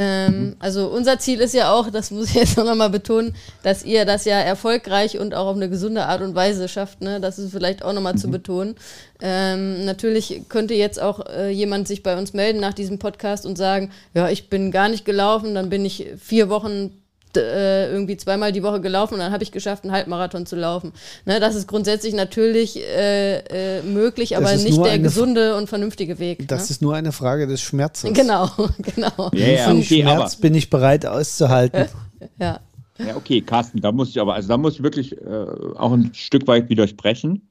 [0.02, 0.56] Ähm, mhm.
[0.60, 4.06] Also unser Ziel ist ja auch, das muss ich jetzt noch mal betonen, dass ihr
[4.06, 7.02] das ja erfolgreich und auch auf eine gesunde Art und Weise schafft.
[7.02, 7.20] Ne?
[7.20, 8.18] Das ist vielleicht auch nochmal mhm.
[8.18, 8.76] zu betonen.
[9.22, 13.58] Ähm, natürlich könnte jetzt auch äh, jemand sich bei uns melden nach diesem Podcast und
[13.58, 16.92] sagen, ja, ich bin gar nicht gelaufen, dann bin ich vier Wochen
[17.38, 20.94] äh, irgendwie zweimal die Woche gelaufen und dann habe ich geschafft, einen Halbmarathon zu laufen.
[21.26, 26.48] Ne, das ist grundsätzlich natürlich äh, äh, möglich, aber nicht der gesunde und vernünftige Weg.
[26.48, 26.74] Das ne?
[26.74, 28.14] ist nur eine Frage des Schmerzes.
[28.14, 29.32] Genau, genau.
[29.34, 31.86] Ja, okay, Schmerz bin ich bereit auszuhalten.
[32.40, 32.60] ja.
[32.98, 35.46] Ja, okay, Carsten, da muss ich aber, also da muss ich wirklich äh,
[35.78, 37.50] auch ein Stück weit widersprechen.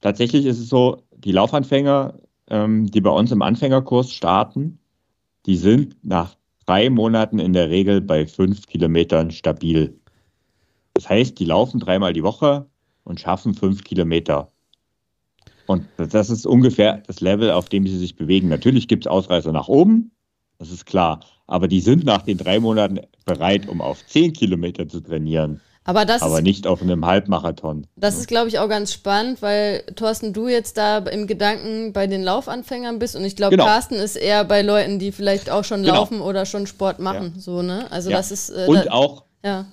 [0.00, 2.14] Tatsächlich ist es so, die Laufanfänger,
[2.48, 4.78] ähm, die bei uns im Anfängerkurs starten,
[5.46, 9.98] die sind nach drei Monaten in der Regel bei fünf Kilometern stabil.
[10.94, 12.66] Das heißt, die laufen dreimal die Woche
[13.04, 14.50] und schaffen fünf Kilometer.
[15.66, 18.48] Und das ist ungefähr das Level, auf dem sie sich bewegen.
[18.48, 20.10] Natürlich gibt es Ausreißer nach oben,
[20.58, 21.20] das ist klar.
[21.46, 25.60] Aber die sind nach den drei Monaten bereit, um auf zehn Kilometer zu trainieren.
[25.86, 27.86] Aber, das aber nicht auf einem Halbmarathon.
[27.94, 32.08] Das ist, glaube ich, auch ganz spannend, weil Thorsten, du jetzt da im Gedanken bei
[32.08, 33.66] den Laufanfängern bist und ich glaube, genau.
[33.66, 35.94] Carsten ist eher bei Leuten, die vielleicht auch schon genau.
[35.94, 37.34] laufen oder schon Sport machen.
[37.36, 37.40] Ja.
[37.40, 37.86] So, ne?
[37.90, 38.16] Also ja.
[38.16, 38.50] das ist.
[38.50, 39.22] Äh, und da, auch.
[39.44, 39.66] Ja.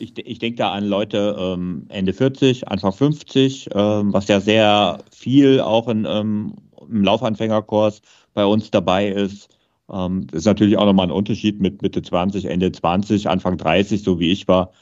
[0.00, 4.98] Ich, ich denke da an Leute ähm, Ende 40, Anfang 50, ähm, was ja sehr
[5.12, 8.02] viel auch in, ähm, im Laufanfängerkurs
[8.34, 9.48] bei uns dabei ist.
[9.92, 14.02] Ähm, das ist natürlich auch nochmal ein Unterschied mit Mitte 20, Ende 20, Anfang 30,
[14.02, 14.72] so wie ich war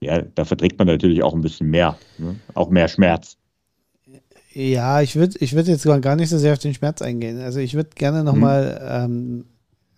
[0.00, 2.36] ja, da verträgt man natürlich auch ein bisschen mehr, ne?
[2.54, 3.36] auch mehr Schmerz.
[4.52, 7.40] Ja, ich würde ich würd jetzt gar nicht so sehr auf den Schmerz eingehen.
[7.40, 9.12] Also ich würde gerne nochmal, hm.
[9.12, 9.44] ähm,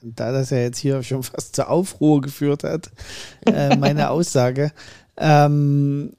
[0.03, 2.91] da das ja jetzt hier schon fast zur Aufruhr geführt hat,
[3.47, 4.73] äh, meine Aussage.
[5.17, 6.13] Ähm,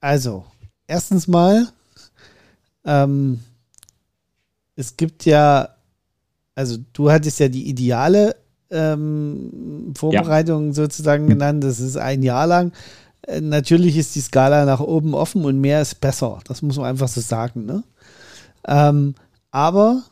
[0.00, 0.44] also,
[0.86, 1.68] erstens mal,
[2.84, 3.40] ähm,
[4.76, 5.68] es gibt ja,
[6.54, 8.36] also du hattest ja die ideale
[8.72, 10.74] ähm, Vorbereitung ja.
[10.74, 11.62] sozusagen genannt.
[11.64, 12.72] Das ist ein Jahr lang.
[13.22, 16.40] Äh, natürlich ist die Skala nach oben offen und mehr ist besser.
[16.46, 17.66] Das muss man einfach so sagen.
[17.66, 17.84] Ne?
[18.66, 19.14] Ähm,
[19.50, 20.02] aber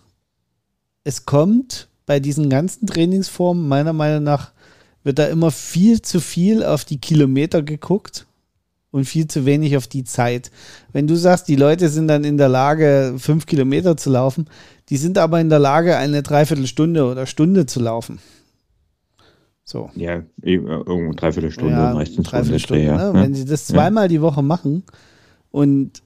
[1.05, 4.53] es kommt bei diesen ganzen Trainingsformen, meiner Meinung nach,
[5.03, 8.27] wird da immer viel zu viel auf die Kilometer geguckt
[8.91, 10.51] und viel zu wenig auf die Zeit.
[10.93, 14.47] Wenn du sagst, die Leute sind dann in der Lage, fünf Kilometer zu laufen,
[14.89, 18.19] die sind aber in der Lage, eine Dreiviertelstunde oder Stunde zu laufen.
[19.71, 19.89] So.
[19.95, 22.27] Ja, eh, irgendwo dreiviertel Stunde ja, meistens.
[22.27, 22.91] Dreiviertel Stunde, ne?
[22.91, 23.15] ja.
[23.15, 24.09] Wenn sie das zweimal ja.
[24.09, 24.83] die Woche machen
[25.53, 26.03] und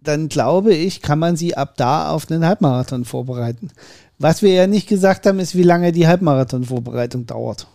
[0.00, 3.70] dann glaube ich, kann man sie ab da auf einen Halbmarathon vorbereiten.
[4.18, 7.68] Was wir ja nicht gesagt haben, ist, wie lange die Halbmarathon-Vorbereitung dauert.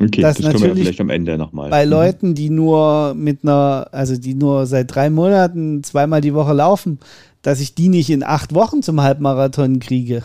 [0.00, 1.68] Okay, das, das können wir vielleicht am Ende nochmal.
[1.68, 1.90] Bei mhm.
[1.90, 6.98] Leuten, die nur mit einer, also die nur seit drei Monaten zweimal die Woche laufen,
[7.42, 10.22] dass ich die nicht in acht Wochen zum Halbmarathon kriege.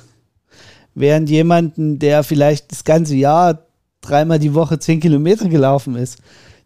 [0.95, 3.65] Während jemanden, der vielleicht das ganze Jahr
[4.01, 6.19] dreimal die Woche zehn Kilometer gelaufen ist,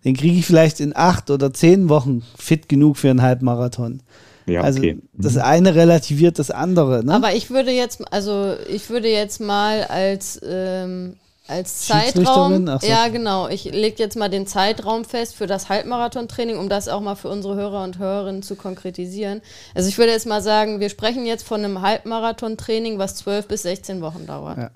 [0.06, 4.02] den kriege ich vielleicht in acht oder zehn Wochen fit genug für einen Halbmarathon.
[4.46, 5.00] Ja, also okay.
[5.14, 5.42] das mhm.
[5.42, 7.06] eine relativiert das andere.
[7.06, 7.14] Ne?
[7.14, 11.16] Aber ich würde jetzt, also ich würde jetzt mal als ähm,
[11.48, 12.68] als Zeitraum.
[12.68, 12.88] So.
[12.88, 13.50] Ja, genau.
[13.50, 17.28] Ich lege jetzt mal den Zeitraum fest für das Halbmarathon-Training, um das auch mal für
[17.28, 19.42] unsere Hörer und Hörerinnen zu konkretisieren.
[19.76, 23.64] Also ich würde jetzt mal sagen, wir sprechen jetzt von einem Halbmarathon-Training, was 12 bis
[23.64, 24.58] 16 Wochen dauert.
[24.58, 24.72] Ja.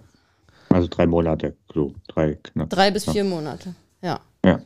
[0.70, 2.70] Also drei Monate, so drei knapp.
[2.70, 4.20] Drei bis vier Monate, ja.
[4.44, 4.60] Ja.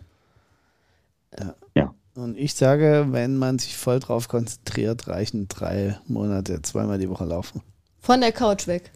[1.38, 1.56] ja.
[1.76, 1.96] ja.
[2.16, 7.26] Und ich sage, wenn man sich voll drauf konzentriert, reichen drei Monate, zweimal die Woche
[7.26, 7.62] laufen.
[8.00, 8.92] Von der Couch weg.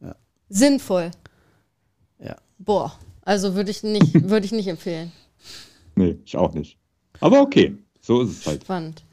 [0.00, 0.14] Ja.
[0.48, 1.10] Sinnvoll.
[2.18, 2.36] Ja.
[2.58, 5.12] Boah, also würde ich nicht, würde ich nicht empfehlen.
[5.96, 6.78] Nee, ich auch nicht.
[7.20, 8.62] Aber okay, so ist es halt.
[8.62, 9.04] Spannend.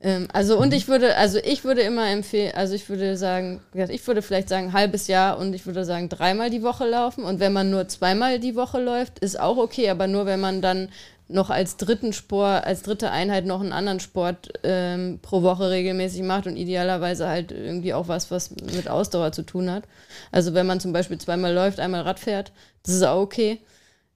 [0.00, 4.06] Ähm, also und ich würde, also ich würde immer empfehlen, also ich würde sagen, ich
[4.06, 7.52] würde vielleicht sagen halbes Jahr und ich würde sagen dreimal die Woche laufen und wenn
[7.52, 10.88] man nur zweimal die Woche läuft, ist auch okay, aber nur wenn man dann
[11.28, 16.22] noch als dritten Sport, als dritte Einheit noch einen anderen Sport ähm, pro Woche regelmäßig
[16.22, 19.84] macht und idealerweise halt irgendwie auch was, was mit Ausdauer zu tun hat.
[20.32, 23.60] Also wenn man zum Beispiel zweimal läuft, einmal Rad fährt, das ist auch okay.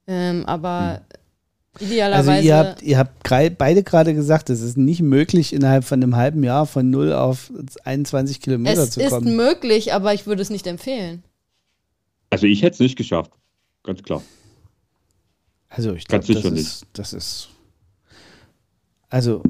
[0.06, 1.21] Ähm, aber hm.
[1.80, 2.30] Idealerweise.
[2.30, 6.16] Also ihr habt, ihr habt beide gerade gesagt, es ist nicht möglich, innerhalb von einem
[6.16, 7.50] halben Jahr von 0 auf
[7.84, 9.26] 21 Kilometer es zu kommen.
[9.26, 11.22] Es ist möglich, aber ich würde es nicht empfehlen.
[12.28, 13.32] Also ich hätte es nicht geschafft.
[13.84, 14.22] Ganz klar.
[15.68, 17.48] Also ich glaube, das, ist, das ist.
[19.08, 19.42] Also.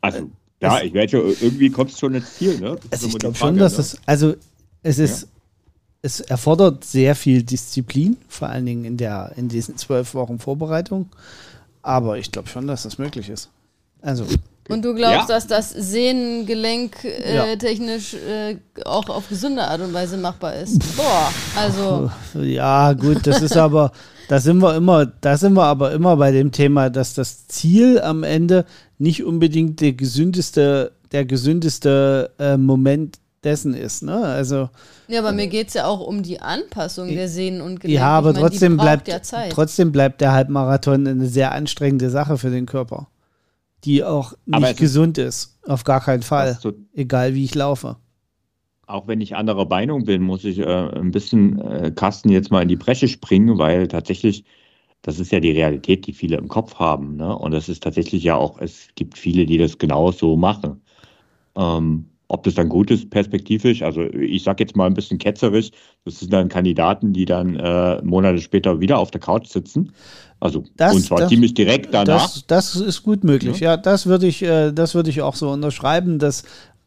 [0.00, 0.24] Also, äh,
[0.60, 2.78] ja, ich werde schon, irgendwie kommst schon ins Ziel, ne?
[2.90, 3.76] Also ich glaube schon, dass ne?
[3.78, 3.98] das.
[4.06, 4.34] Also
[4.82, 5.22] es ist.
[5.22, 5.28] Ja.
[6.02, 11.08] Es erfordert sehr viel Disziplin, vor allen Dingen in, der, in diesen zwölf Wochen Vorbereitung.
[11.84, 13.50] Aber ich glaube schon, dass das möglich ist.
[14.00, 14.24] Also.
[14.70, 15.34] Und du glaubst, ja.
[15.34, 17.56] dass das Sehnengelenk äh, ja.
[17.56, 20.96] technisch äh, auch auf gesunde Art und Weise machbar ist?
[20.96, 22.10] Boah, also.
[22.40, 23.92] Ja, gut, das ist aber,
[24.28, 28.00] da sind wir immer, da sind wir aber immer bei dem Thema, dass das Ziel
[28.00, 28.64] am Ende
[28.96, 34.02] nicht unbedingt der gesündeste, der gesündeste äh, Moment dessen ist.
[34.02, 34.16] Ne?
[34.16, 34.68] Also,
[35.08, 38.00] ja, aber mir geht es ja auch um die Anpassung der Sehnen und Gelenke.
[38.00, 39.18] Ja, aber meine, trotzdem, bleibt, ja
[39.50, 43.08] trotzdem bleibt der Halbmarathon eine sehr anstrengende Sache für den Körper,
[43.84, 45.58] die auch nicht gesund ist.
[45.66, 46.58] Auf gar keinen Fall.
[46.60, 47.96] So, egal wie ich laufe.
[48.86, 52.62] Auch wenn ich anderer Meinung bin, muss ich äh, ein bisschen äh, Carsten jetzt mal
[52.62, 54.44] in die Bresche springen, weil tatsächlich,
[55.00, 57.16] das ist ja die Realität, die viele im Kopf haben.
[57.16, 57.36] Ne?
[57.36, 60.82] Und das ist tatsächlich ja auch, es gibt viele, die das genauso machen.
[61.56, 65.70] Ähm, ob das dann gut ist, perspektivisch, also ich sage jetzt mal ein bisschen ketzerisch,
[66.04, 69.92] das sind dann Kandidaten, die dann äh, Monate später wieder auf der Couch sitzen.
[70.40, 72.22] Also das, und zwar das, ziemlich direkt danach.
[72.22, 75.50] Das, das ist gut möglich, ja, ja das würde ich, äh, das ich auch so
[75.50, 76.42] unterschreiben, dass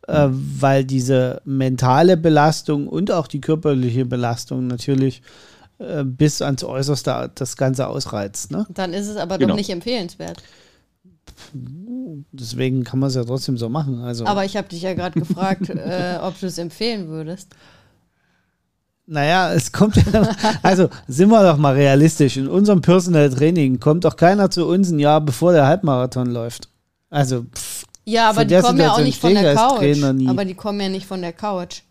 [0.07, 5.21] äh, weil diese mentale Belastung und auch die körperliche Belastung natürlich
[5.79, 8.51] äh, bis ans Äußerste das Ganze ausreizt.
[8.51, 8.65] Ne?
[8.69, 9.49] Dann ist es aber genau.
[9.49, 10.41] doch nicht empfehlenswert.
[12.32, 14.02] Deswegen kann man es ja trotzdem so machen.
[14.02, 14.26] Also.
[14.26, 17.50] Aber ich habe dich ja gerade gefragt, äh, ob du es empfehlen würdest.
[19.10, 22.36] Naja, es kommt ja, also sind wir doch mal realistisch.
[22.36, 26.67] In unserem Personal Training kommt doch keiner zu uns ein Jahr bevor der Halbmarathon läuft.
[27.10, 30.04] Also, pff, Ja, aber die kommen ja auch nicht von der Couch.
[30.28, 31.84] Aber die kommen ja nicht von der Couch.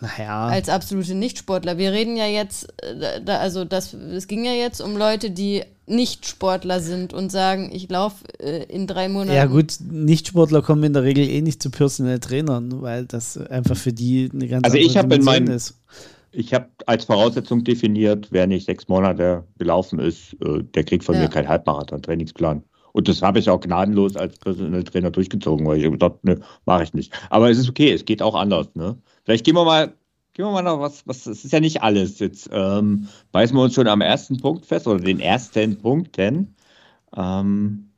[0.00, 0.46] Naja.
[0.46, 1.76] Als absolute Nichtsportler.
[1.78, 6.80] Wir reden ja jetzt, äh, also das, es ging ja jetzt um Leute, die Nicht-Sportler
[6.80, 9.36] sind und sagen, ich laufe äh, in drei Monaten.
[9.36, 13.76] Ja gut, Nichtsportler kommen in der Regel eh nicht zu Personal Trainern, weil das einfach
[13.76, 15.78] für die eine ganz also andere ich Dimension in mein, ist.
[16.32, 21.16] Ich habe als Voraussetzung definiert, wer nicht sechs Monate gelaufen ist, äh, der kriegt von
[21.16, 21.22] ja.
[21.22, 22.62] mir keinen Halbmarathon-Trainingsplan.
[22.92, 26.82] Und das habe ich auch gnadenlos als Personal Trainer durchgezogen, weil ich gedacht, ne, mache
[26.84, 27.12] ich nicht.
[27.30, 28.74] Aber es ist okay, es geht auch anders.
[28.74, 28.96] Ne?
[29.30, 29.92] Vielleicht gehen wir mal,
[30.32, 32.18] gehen wir mal noch was, was, es ist ja nicht alles.
[32.18, 36.56] Jetzt ähm, beißen wir uns schon am ersten Punkt fest oder den ersten Punkt, denn
[37.16, 37.92] ähm,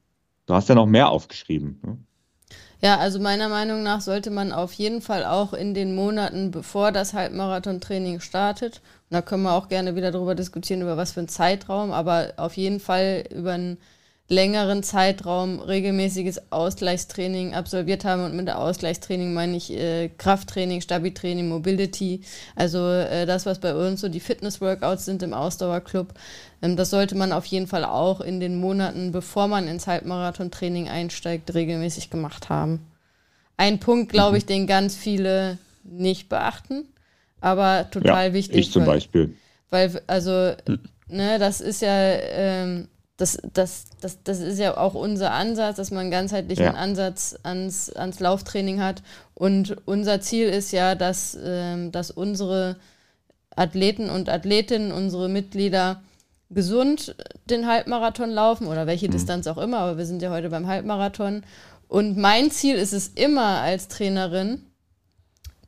[0.44, 1.80] du hast ja noch mehr aufgeschrieben.
[1.82, 1.96] Ne?
[2.82, 6.92] Ja, also meiner Meinung nach sollte man auf jeden Fall auch in den Monaten, bevor
[6.92, 11.20] das Halbmarathon-Training startet, und da können wir auch gerne wieder darüber diskutieren, über was für
[11.20, 13.78] einen Zeitraum, aber auf jeden Fall über einen
[14.32, 18.24] längeren Zeitraum regelmäßiges Ausgleichstraining absolviert haben.
[18.24, 22.22] Und mit Ausgleichstraining meine ich äh, Krafttraining, Stabi-Training, Mobility.
[22.56, 26.14] Also äh, das, was bei uns so die Fitness-Workouts sind im Ausdauerclub.
[26.62, 30.88] Ähm, das sollte man auf jeden Fall auch in den Monaten, bevor man ins Halbmarathon-Training
[30.88, 32.80] einsteigt, regelmäßig gemacht haben.
[33.58, 34.48] Ein Punkt, glaube ich, mhm.
[34.48, 36.86] den ganz viele nicht beachten,
[37.40, 38.56] aber total ja, wichtig.
[38.56, 39.36] Ich zum weil, Beispiel.
[39.68, 40.78] Weil, also, hm.
[41.08, 42.88] ne, das ist ja, ähm,
[43.22, 46.74] das, das, das, das ist ja auch unser Ansatz, dass man einen ganzheitlichen ja.
[46.74, 49.02] Ansatz ans, ans Lauftraining hat.
[49.34, 52.76] Und unser Ziel ist ja, dass, ähm, dass unsere
[53.54, 56.02] Athleten und Athletinnen, unsere Mitglieder
[56.50, 57.14] gesund
[57.48, 59.12] den Halbmarathon laufen oder welche mhm.
[59.12, 61.44] Distanz auch immer, aber wir sind ja heute beim Halbmarathon.
[61.86, 64.62] Und mein Ziel ist es immer als Trainerin,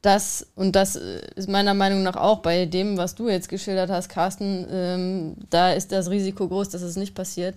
[0.04, 3.90] das, und das äh, ist meiner Meinung nach auch bei dem, was du jetzt geschildert
[3.90, 7.54] hast, Carsten, ähm, da ist das Risiko groß, dass es nicht passiert.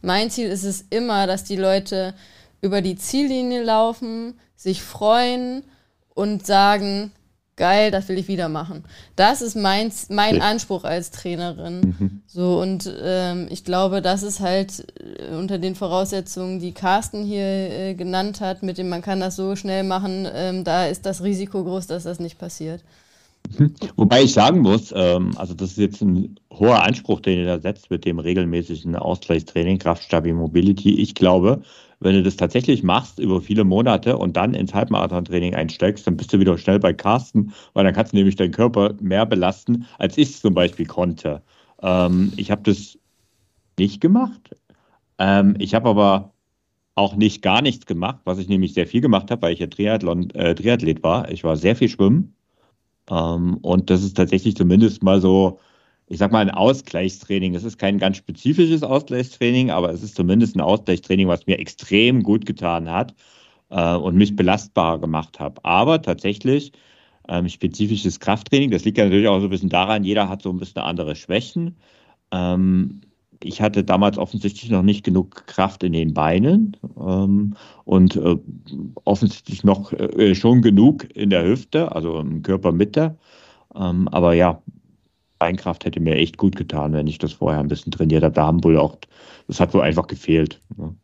[0.00, 2.14] Mein Ziel ist es immer, dass die Leute
[2.62, 5.62] über die Ziellinie laufen, sich freuen
[6.14, 7.12] und sagen,
[7.60, 8.84] geil, das will ich wieder machen.
[9.16, 10.42] Das ist mein, mein ja.
[10.42, 11.94] Anspruch als Trainerin.
[11.98, 12.22] Mhm.
[12.26, 17.44] So, und ähm, ich glaube, das ist halt äh, unter den Voraussetzungen, die Carsten hier
[17.44, 21.22] äh, genannt hat, mit dem man kann das so schnell machen, ähm, da ist das
[21.22, 22.82] Risiko groß, dass das nicht passiert.
[23.58, 23.74] Mhm.
[23.96, 27.60] Wobei ich sagen muss, ähm, also das ist jetzt ein hoher Anspruch, den ihr da
[27.60, 30.98] setzt mit dem regelmäßigen Ausgleichstraining, Kraft, Stabi, Mobility.
[30.98, 31.60] Ich glaube,
[32.00, 36.32] wenn du das tatsächlich machst über viele Monate und dann ins Halbmarathon-Training einsteigst, dann bist
[36.32, 40.16] du wieder schnell bei Carsten, weil dann kannst du nämlich deinen Körper mehr belasten, als
[40.18, 41.42] ich zum Beispiel konnte.
[41.82, 42.98] Ähm, ich habe das
[43.78, 44.56] nicht gemacht.
[45.18, 46.32] Ähm, ich habe aber
[46.94, 49.66] auch nicht gar nichts gemacht, was ich nämlich sehr viel gemacht habe, weil ich ja
[49.66, 51.30] Triathlon, äh, Triathlet war.
[51.30, 52.34] Ich war sehr viel schwimmen.
[53.10, 55.60] Ähm, und das ist tatsächlich zumindest mal so
[56.10, 57.54] ich sag mal, ein Ausgleichstraining.
[57.54, 62.24] Es ist kein ganz spezifisches Ausgleichstraining, aber es ist zumindest ein Ausgleichstraining, was mir extrem
[62.24, 63.14] gut getan hat
[63.70, 65.64] äh, und mich belastbarer gemacht hat.
[65.64, 66.72] Aber tatsächlich
[67.28, 70.50] ähm, spezifisches Krafttraining, das liegt ja natürlich auch so ein bisschen daran, jeder hat so
[70.50, 71.76] ein bisschen andere Schwächen.
[72.32, 73.02] Ähm,
[73.40, 78.36] ich hatte damals offensichtlich noch nicht genug Kraft in den Beinen ähm, und äh,
[79.04, 83.16] offensichtlich noch äh, schon genug in der Hüfte, also im Körpermitte.
[83.76, 84.60] Ähm, aber ja,
[85.40, 88.34] Beinkraft hätte mir echt gut getan, wenn ich das vorher ein bisschen trainiert habe.
[88.34, 88.98] Da haben wohl auch,
[89.48, 90.60] das hat wohl einfach gefehlt.
[90.76, 90.94] Ne?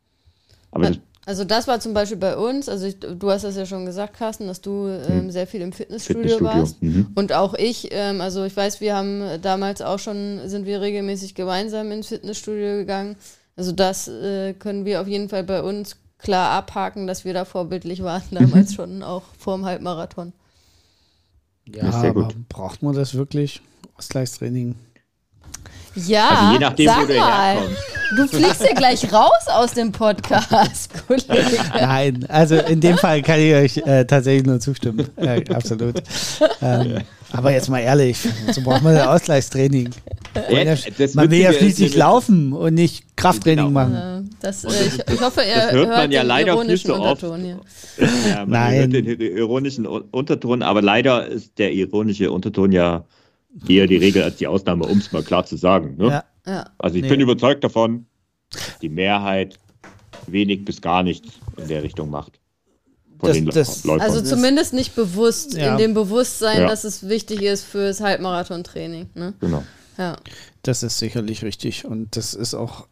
[0.70, 3.66] Aber das, also das war zum Beispiel bei uns, also ich, du hast das ja
[3.66, 5.30] schon gesagt, Carsten, dass du ähm, hm.
[5.32, 6.54] sehr viel im Fitnessstudio, Fitnessstudio.
[6.54, 6.82] warst.
[6.82, 7.08] Mhm.
[7.14, 11.34] Und auch ich, ähm, also ich weiß, wir haben damals auch schon, sind wir regelmäßig
[11.34, 13.16] gemeinsam ins Fitnessstudio gegangen.
[13.56, 17.44] Also das äh, können wir auf jeden Fall bei uns klar abhaken, dass wir da
[17.44, 20.32] vorbildlich waren, damals schon auch vor dem Halbmarathon.
[21.74, 23.60] Ja, aber braucht man das wirklich?
[23.96, 24.76] Ausgleichstraining.
[25.94, 27.56] Ja, also je nachdem, sag wo du mal.
[28.16, 31.58] Du fliegst ja gleich raus aus dem Podcast, Kollege.
[31.72, 35.08] Nein, also in dem Fall kann ich euch äh, tatsächlich nur zustimmen.
[35.16, 36.02] Äh, absolut.
[36.60, 37.00] Ähm,
[37.32, 38.18] aber jetzt mal ehrlich,
[38.52, 39.90] so braucht man ein Ausgleichstraining.
[40.50, 40.76] Ja,
[41.14, 43.88] man will ja schließlich laufen und nicht Krafttraining genau.
[43.88, 44.30] machen.
[44.40, 47.22] Das, äh, ich, ich, hoffe, er das hört, man ja leider viel zu oft.
[47.22, 47.28] Ja,
[48.40, 48.92] man Nein.
[48.92, 53.04] hört den ironischen Unterton, aber leider ist der ironische Unterton ja
[53.68, 55.96] eher die Regel als die Ausnahme, um es mal klar zu sagen.
[55.96, 56.08] Ne?
[56.08, 56.70] Ja, ja.
[56.78, 57.08] Also ich nee.
[57.08, 58.06] bin überzeugt davon,
[58.50, 59.58] dass die Mehrheit
[60.26, 62.38] wenig bis gar nichts in der Richtung macht.
[63.20, 65.72] Das, das, also zumindest nicht bewusst, ja.
[65.72, 66.68] in dem Bewusstsein, ja.
[66.68, 69.10] dass es wichtig ist fürs Halbmarathon-Training.
[69.14, 69.34] Ne?
[69.40, 69.64] Genau.
[69.98, 70.16] Ja.
[70.62, 72.86] Das ist sicherlich richtig und das ist auch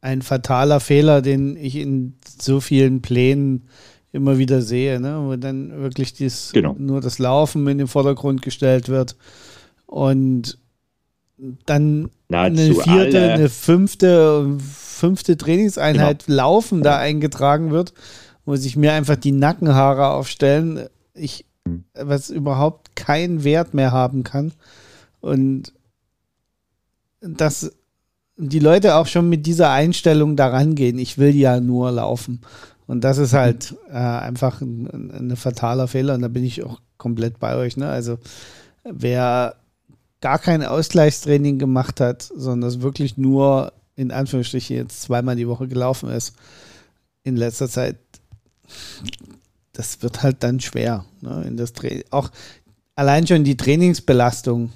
[0.00, 3.68] ein fataler Fehler, den ich in so vielen Plänen
[4.12, 5.20] immer wieder sehe, ne?
[5.22, 6.74] wo dann wirklich dies, genau.
[6.78, 9.16] nur das Laufen in den Vordergrund gestellt wird
[9.86, 10.58] und
[11.66, 13.32] dann Nahezu eine vierte, alle.
[13.32, 16.36] eine fünfte, fünfte Trainingseinheit genau.
[16.36, 17.92] Laufen da eingetragen wird,
[18.48, 21.44] wo sich mir einfach die Nackenhaare aufstellen, ich
[21.92, 24.52] was überhaupt keinen Wert mehr haben kann
[25.20, 25.74] und
[27.20, 27.72] dass
[28.38, 32.40] die Leute auch schon mit dieser Einstellung daran gehen, ich will ja nur laufen.
[32.86, 36.64] Und das ist halt äh, einfach ein, ein, ein, fataler Fehler und da bin ich
[36.64, 37.76] auch komplett bei euch.
[37.76, 37.86] Ne?
[37.86, 38.16] Also
[38.82, 39.56] wer
[40.22, 45.68] gar kein Ausgleichstraining gemacht hat, sondern es wirklich nur in Anführungsstrichen jetzt zweimal die Woche
[45.68, 46.32] gelaufen ist,
[47.24, 47.98] in letzter Zeit,
[49.72, 51.04] das wird halt dann schwer.
[51.20, 51.44] Ne?
[51.46, 51.72] In das
[52.10, 52.30] auch
[52.94, 54.72] allein schon die Trainingsbelastung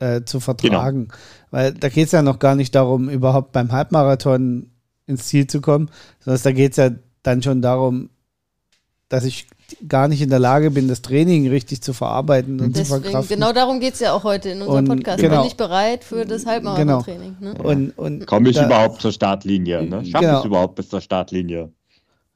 [0.00, 1.08] äh, zu vertragen.
[1.08, 1.14] Genau.
[1.50, 4.70] Weil da geht es ja noch gar nicht darum, überhaupt beim Halbmarathon
[5.06, 6.90] ins Ziel zu kommen, sondern da geht es ja
[7.22, 8.10] dann schon darum,
[9.08, 9.46] dass ich
[9.86, 13.36] gar nicht in der Lage bin, das Training richtig zu verarbeiten und Deswegen, zu verkraften.
[13.36, 15.20] Genau darum geht es ja auch heute in unserem und, Podcast.
[15.20, 15.40] Genau.
[15.40, 17.36] Bin ich bereit für das Halbmarathon-Training.
[17.38, 17.52] Genau.
[17.52, 17.62] Ne?
[17.62, 19.82] Und, und Komme ich da, überhaupt zur Startlinie?
[19.82, 20.04] Ne?
[20.04, 20.38] Schaffe genau.
[20.38, 21.70] ich es überhaupt bis zur Startlinie?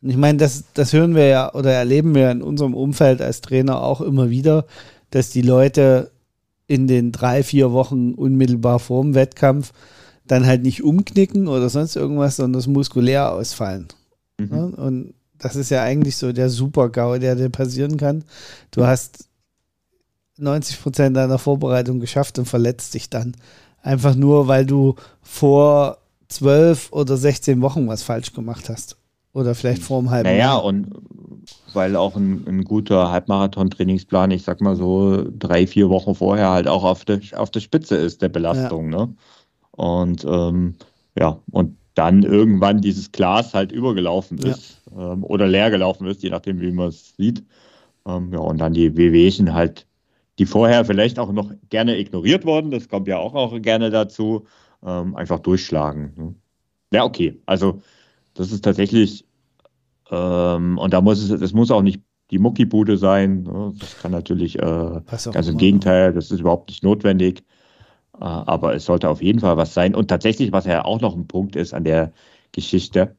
[0.02, 3.82] Ich meine, das, das hören wir ja oder erleben wir in unserem Umfeld als Trainer
[3.82, 4.66] auch immer wieder,
[5.10, 6.10] dass die Leute
[6.66, 9.72] in den drei, vier Wochen unmittelbar vor dem Wettkampf
[10.26, 13.88] dann halt nicht umknicken oder sonst irgendwas, sondern das muskulär ausfallen.
[14.38, 14.48] Mhm.
[14.50, 18.24] Ja, und das ist ja eigentlich so der Super-GAU, der dir passieren kann.
[18.70, 19.28] Du hast
[20.38, 23.36] 90 Prozent deiner Vorbereitung geschafft und verletzt dich dann.
[23.82, 28.96] Einfach nur, weil du vor zwölf oder 16 Wochen was falsch gemacht hast.
[29.36, 30.56] Oder vielleicht vor einem halben naja, Jahr.
[30.56, 30.88] Naja, und
[31.74, 36.66] weil auch ein, ein guter Halbmarathon-Trainingsplan, ich sag mal so drei, vier Wochen vorher halt
[36.66, 38.90] auch auf der, auf der Spitze ist der Belastung.
[38.92, 38.98] Ja.
[39.04, 39.14] Ne?
[39.72, 40.76] Und ähm,
[41.18, 45.12] ja, und dann irgendwann dieses Glas halt übergelaufen ist ja.
[45.12, 47.44] ähm, oder leer gelaufen ist, je nachdem, wie man es sieht.
[48.06, 49.86] Ähm, ja, und dann die Wehwehchen halt,
[50.38, 54.46] die vorher vielleicht auch noch gerne ignoriert wurden, das kommt ja auch, auch gerne dazu,
[54.82, 56.12] ähm, einfach durchschlagen.
[56.16, 56.34] Ne?
[56.90, 57.38] Ja, okay.
[57.44, 57.82] Also
[58.32, 59.25] das ist tatsächlich
[60.10, 62.00] ähm, und da muss es, es muss auch nicht
[62.30, 63.44] die Muckibude sein.
[63.44, 63.72] Ne?
[63.78, 67.44] Das kann natürlich äh, ganz im Gegenteil, das ist überhaupt nicht notwendig.
[68.20, 69.94] Äh, aber es sollte auf jeden Fall was sein.
[69.94, 72.12] Und tatsächlich, was ja auch noch ein Punkt ist an der
[72.52, 73.16] Geschichte,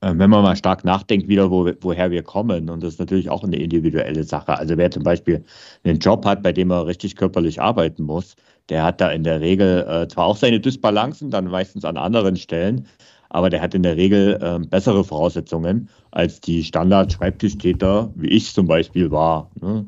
[0.00, 3.30] äh, wenn man mal stark nachdenkt, wieder, wo, woher wir kommen, und das ist natürlich
[3.30, 4.58] auch eine individuelle Sache.
[4.58, 5.44] Also wer zum Beispiel
[5.84, 8.36] einen Job hat, bei dem er richtig körperlich arbeiten muss,
[8.68, 12.36] der hat da in der Regel äh, zwar auch seine Dysbalancen, dann meistens an anderen
[12.36, 12.86] Stellen,
[13.34, 18.68] aber der hat in der Regel äh, bessere Voraussetzungen als die Standard-Schreibtischtäter, wie ich zum
[18.68, 19.50] Beispiel war.
[19.60, 19.86] Ne?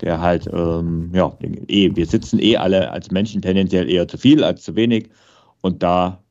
[0.00, 1.36] Der halt, ähm, ja,
[1.68, 5.10] eh, wir sitzen eh alle als Menschen tendenziell eher zu viel als zu wenig.
[5.60, 6.22] Und da,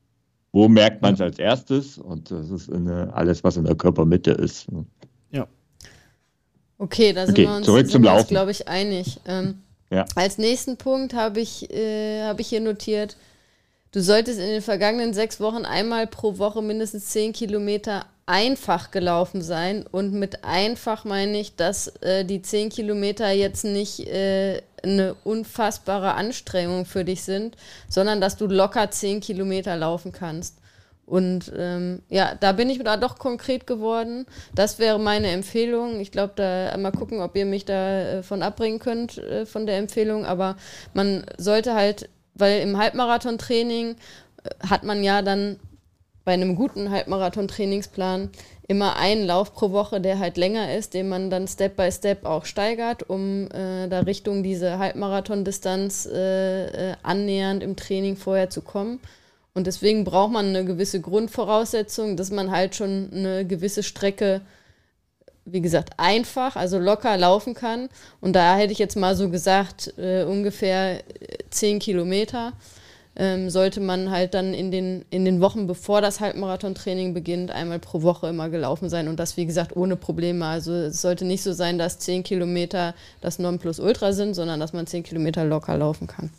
[0.50, 1.98] wo merkt man es als erstes?
[1.98, 4.70] Und das ist eine, alles, was in der Körpermitte ist.
[4.72, 4.84] Ne?
[5.30, 5.46] Ja.
[6.78, 8.28] Okay, da sind okay, wir uns, zurück zum Laufen.
[8.28, 9.20] glaube ich, einig.
[9.24, 9.58] Ähm,
[9.92, 10.04] ja.
[10.16, 13.16] Als nächsten Punkt habe ich, äh, hab ich hier notiert,
[13.96, 19.40] Du solltest in den vergangenen sechs Wochen einmal pro Woche mindestens zehn Kilometer einfach gelaufen
[19.40, 19.86] sein.
[19.90, 26.12] Und mit einfach meine ich, dass äh, die zehn Kilometer jetzt nicht äh, eine unfassbare
[26.12, 27.56] Anstrengung für dich sind,
[27.88, 30.58] sondern dass du locker zehn Kilometer laufen kannst.
[31.06, 34.26] Und ähm, ja, da bin ich da doch konkret geworden.
[34.54, 36.00] Das wäre meine Empfehlung.
[36.00, 39.78] Ich glaube, da mal gucken, ob ihr mich davon äh, abbringen könnt, äh, von der
[39.78, 40.26] Empfehlung.
[40.26, 40.56] Aber
[40.92, 43.96] man sollte halt weil im Halbmarathon-Training
[44.44, 45.58] äh, hat man ja dann
[46.24, 48.30] bei einem guten Halbmarathon-Trainingsplan
[48.68, 52.26] immer einen Lauf pro Woche, der halt länger ist, den man dann Step by Step
[52.26, 58.60] auch steigert, um äh, da Richtung diese Halbmarathon-Distanz äh, äh, annähernd im Training vorher zu
[58.60, 58.98] kommen.
[59.54, 64.42] Und deswegen braucht man eine gewisse Grundvoraussetzung, dass man halt schon eine gewisse Strecke
[65.46, 67.88] wie gesagt, einfach, also locker laufen kann.
[68.20, 71.02] Und da hätte ich jetzt mal so gesagt, äh, ungefähr
[71.50, 72.52] 10 Kilometer
[73.14, 77.78] ähm, sollte man halt dann in den, in den Wochen, bevor das Halbmarathon-Training beginnt, einmal
[77.78, 79.08] pro Woche immer gelaufen sein.
[79.08, 80.44] Und das, wie gesagt, ohne Probleme.
[80.44, 84.86] Also es sollte nicht so sein, dass 10 Kilometer das Nonplusultra sind, sondern dass man
[84.86, 86.30] 10 Kilometer locker laufen kann.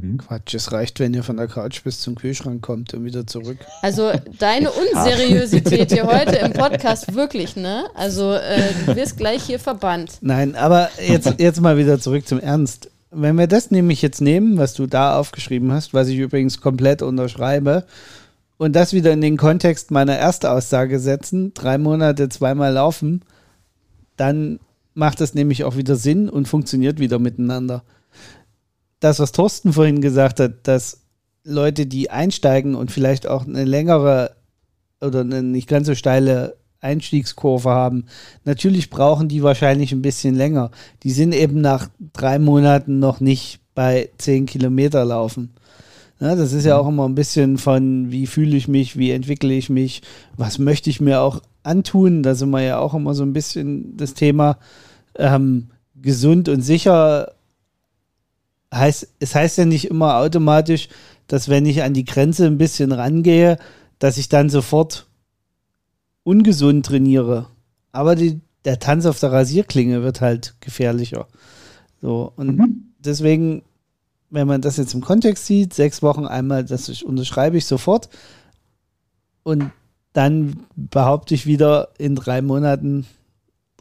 [0.00, 0.18] Mhm.
[0.18, 3.58] Quatsch, es reicht, wenn ihr von der Couch bis zum Kühlschrank kommt und wieder zurück.
[3.82, 7.84] Also deine Unseriosität hier heute im Podcast wirklich, ne?
[7.94, 10.18] Also äh, du wirst gleich hier verbannt.
[10.20, 12.90] Nein, aber jetzt, jetzt mal wieder zurück zum Ernst.
[13.10, 17.02] Wenn wir das nämlich jetzt nehmen, was du da aufgeschrieben hast, was ich übrigens komplett
[17.02, 17.84] unterschreibe,
[18.62, 23.22] und das wieder in den Kontext meiner Erstaussage setzen, drei Monate zweimal laufen,
[24.16, 24.60] dann
[24.94, 27.82] macht das nämlich auch wieder Sinn und funktioniert wieder miteinander
[29.02, 31.00] das, was Thorsten vorhin gesagt hat, dass
[31.44, 34.36] Leute, die einsteigen und vielleicht auch eine längere
[35.00, 38.06] oder eine nicht ganz so steile Einstiegskurve haben,
[38.44, 40.70] natürlich brauchen die wahrscheinlich ein bisschen länger.
[41.02, 45.54] Die sind eben nach drei Monaten noch nicht bei zehn Kilometer laufen.
[46.20, 49.52] Ja, das ist ja auch immer ein bisschen von, wie fühle ich mich, wie entwickle
[49.52, 50.02] ich mich,
[50.36, 52.22] was möchte ich mir auch antun.
[52.22, 54.58] Da sind wir ja auch immer so ein bisschen das Thema
[55.16, 57.32] ähm, gesund und sicher.
[58.72, 60.88] Heißt, es heißt ja nicht immer automatisch,
[61.26, 63.58] dass wenn ich an die Grenze ein bisschen rangehe,
[63.98, 65.06] dass ich dann sofort
[66.24, 67.48] ungesund trainiere.
[67.92, 71.28] Aber die, der Tanz auf der Rasierklinge wird halt gefährlicher.
[72.00, 72.92] So, und mhm.
[72.98, 73.62] deswegen,
[74.30, 78.08] wenn man das jetzt im Kontext sieht, sechs Wochen einmal, das unterschreibe ich sofort.
[79.42, 79.70] Und
[80.12, 83.06] dann behaupte ich wieder in drei Monaten,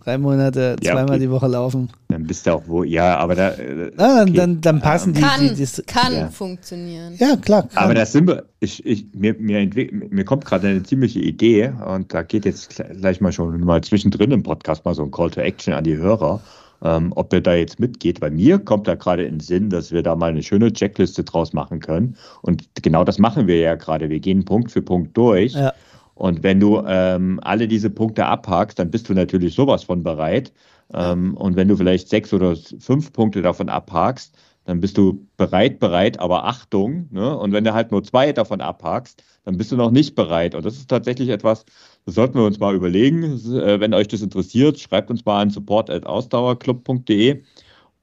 [0.04, 1.20] drei Monate, ja, zweimal okay.
[1.20, 1.90] die Woche laufen.
[2.08, 3.52] Dann bist du auch wo, ja, aber da.
[3.52, 4.34] Äh, ah, okay.
[4.34, 5.56] dann, dann passen kann, die.
[5.56, 6.28] die das, kann ja.
[6.30, 7.16] funktionieren.
[7.18, 7.64] Ja, klar.
[7.64, 7.84] Kann.
[7.84, 9.70] Aber das sind wir, ich, ich, mir, mir,
[10.10, 14.32] mir kommt gerade eine ziemliche Idee und da geht jetzt gleich mal schon mal zwischendrin
[14.32, 16.42] im Podcast mal so ein Call to Action an die Hörer.
[16.84, 18.20] Ähm, ob der da jetzt mitgeht.
[18.22, 21.24] Bei mir kommt da gerade in den Sinn, dass wir da mal eine schöne Checkliste
[21.24, 22.18] draus machen können.
[22.42, 24.10] Und genau das machen wir ja gerade.
[24.10, 25.54] Wir gehen Punkt für Punkt durch.
[25.54, 25.74] Ja.
[26.22, 30.54] Und wenn du ähm, alle diese Punkte abhakst, dann bist du natürlich sowas von bereit.
[30.94, 35.80] Ähm, und wenn du vielleicht sechs oder fünf Punkte davon abhakst, dann bist du bereit,
[35.80, 37.08] bereit, aber Achtung.
[37.10, 37.36] Ne?
[37.36, 40.54] Und wenn du halt nur zwei davon abhakst, dann bist du noch nicht bereit.
[40.54, 41.66] Und das ist tatsächlich etwas,
[42.06, 43.24] das sollten wir uns mal überlegen.
[43.24, 47.42] Äh, wenn euch das interessiert, schreibt uns mal an support.ausdauerclub.de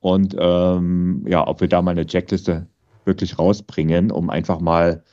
[0.00, 2.66] und ähm, ja, ob wir da mal eine Checkliste
[3.04, 5.04] wirklich rausbringen, um einfach mal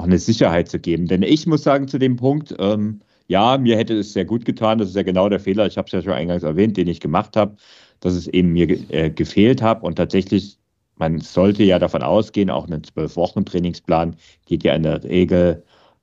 [0.00, 1.06] auch eine Sicherheit zu geben.
[1.06, 4.78] Denn ich muss sagen, zu dem Punkt, ähm, ja, mir hätte es sehr gut getan.
[4.78, 7.00] Das ist ja genau der Fehler, ich habe es ja schon eingangs erwähnt, den ich
[7.00, 7.56] gemacht habe,
[8.00, 9.82] dass es eben mir äh, gefehlt hat.
[9.82, 10.58] Und tatsächlich,
[10.96, 15.62] man sollte ja davon ausgehen, auch ein Zwölf-Wochen-Trainingsplan geht ja in der Regel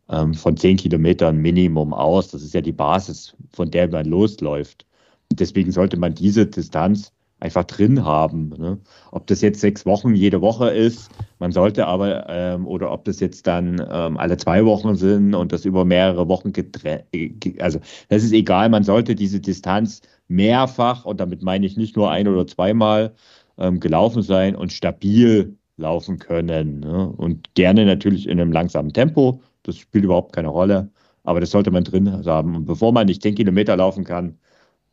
[0.09, 2.29] ähm, von zehn Kilometern Minimum aus.
[2.29, 4.85] Das ist ja die Basis, von der man losläuft.
[5.33, 8.49] Deswegen sollte man diese Distanz einfach drin haben.
[8.57, 8.79] Ne?
[9.11, 11.09] Ob das jetzt sechs Wochen jede Woche ist,
[11.39, 15.51] man sollte aber, ähm, oder ob das jetzt dann ähm, alle zwei Wochen sind und
[15.51, 17.03] das über mehrere Wochen getrennt,
[17.59, 17.79] also
[18.09, 22.27] das ist egal, man sollte diese Distanz mehrfach, und damit meine ich nicht nur ein
[22.27, 23.13] oder zweimal,
[23.57, 26.79] ähm, gelaufen sein und stabil laufen können.
[26.79, 27.07] Ne?
[27.17, 30.89] Und gerne natürlich in einem langsamen Tempo, das spielt überhaupt keine Rolle,
[31.23, 32.55] aber das sollte man drin haben.
[32.55, 34.37] Und bevor man nicht zehn Kilometer laufen kann,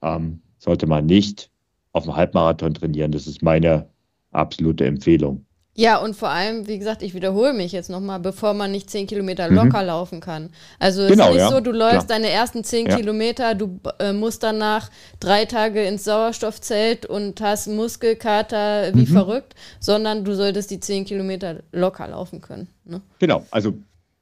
[0.02, 1.50] ähm, sollte man nicht
[1.94, 3.12] auf dem Halbmarathon trainieren.
[3.12, 3.88] Das ist meine
[4.32, 5.46] absolute Empfehlung.
[5.76, 9.08] Ja, und vor allem, wie gesagt, ich wiederhole mich jetzt nochmal, bevor man nicht zehn
[9.08, 9.56] Kilometer mhm.
[9.56, 9.86] locker mhm.
[9.86, 10.50] laufen kann.
[10.78, 11.50] Also es genau, ist nicht ja.
[11.50, 12.20] so, du läufst Klar.
[12.20, 12.96] deine ersten zehn ja.
[12.96, 19.06] Kilometer, du äh, musst danach drei Tage ins Sauerstoffzelt und hast Muskelkater wie mhm.
[19.06, 22.68] verrückt, sondern du solltest die zehn Kilometer locker laufen können.
[22.84, 23.00] Ne?
[23.18, 23.74] Genau, also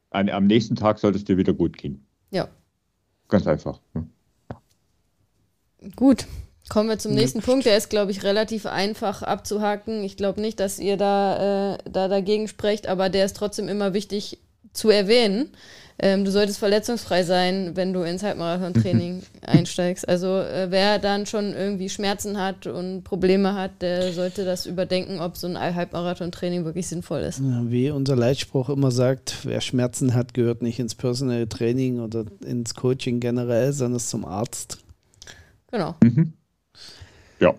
[0.08, 2.06] an, am nächsten Tag sollte es dir wieder gut gehen.
[2.30, 2.48] Ja.
[3.28, 3.78] Ganz einfach.
[3.92, 4.06] Ne?
[5.96, 6.26] Gut,
[6.68, 7.66] Kommen wir zum nächsten Punkt.
[7.66, 10.04] Der ist, glaube ich, relativ einfach abzuhaken.
[10.04, 13.94] Ich glaube nicht, dass ihr da, äh, da dagegen sprecht, aber der ist trotzdem immer
[13.94, 14.38] wichtig
[14.72, 15.50] zu erwähnen.
[15.98, 20.08] Ähm, du solltest verletzungsfrei sein, wenn du ins Halbmarathon-Training einsteigst.
[20.08, 25.20] Also äh, wer dann schon irgendwie Schmerzen hat und Probleme hat, der sollte das überdenken,
[25.20, 27.40] ob so ein Halbmarathon-Training wirklich sinnvoll ist.
[27.40, 32.24] Ja, wie unser Leitspruch immer sagt, wer Schmerzen hat, gehört nicht ins Personal Training oder
[32.44, 34.78] ins Coaching generell, sondern zum Arzt.
[35.70, 35.94] Genau.
[36.02, 36.32] Mhm.
[37.42, 37.54] Ja.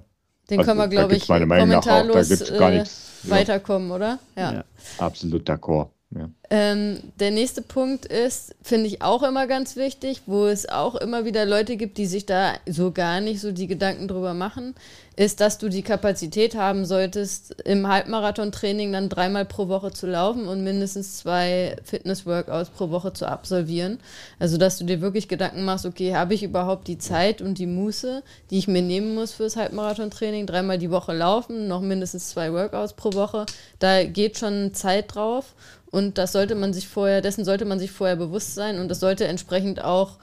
[0.49, 2.85] Den also, können wir, glaube ich, kommentarlos äh,
[3.23, 4.19] weiterkommen, oder?
[4.35, 4.53] Ja.
[4.53, 4.63] ja.
[4.97, 5.89] Absolut d'accord.
[6.11, 6.29] Ja.
[6.55, 11.25] Ähm, der nächste Punkt ist, finde ich auch immer ganz wichtig, wo es auch immer
[11.25, 14.75] wieder Leute gibt, die sich da so gar nicht so die Gedanken drüber machen,
[15.15, 20.47] ist, dass du die Kapazität haben solltest, im Halbmarathon-Training dann dreimal pro Woche zu laufen
[20.47, 23.99] und mindestens zwei Fitness-Workouts pro Woche zu absolvieren.
[24.37, 27.65] Also, dass du dir wirklich Gedanken machst, okay, habe ich überhaupt die Zeit und die
[27.65, 32.53] Muße, die ich mir nehmen muss fürs Halbmarathon-Training, dreimal die Woche laufen, noch mindestens zwei
[32.53, 33.47] Workouts pro Woche.
[33.79, 35.55] Da geht schon Zeit drauf.
[35.93, 38.99] Und das sollte man sich vorher, dessen sollte man sich vorher bewusst sein und das
[38.99, 40.17] sollte entsprechend auch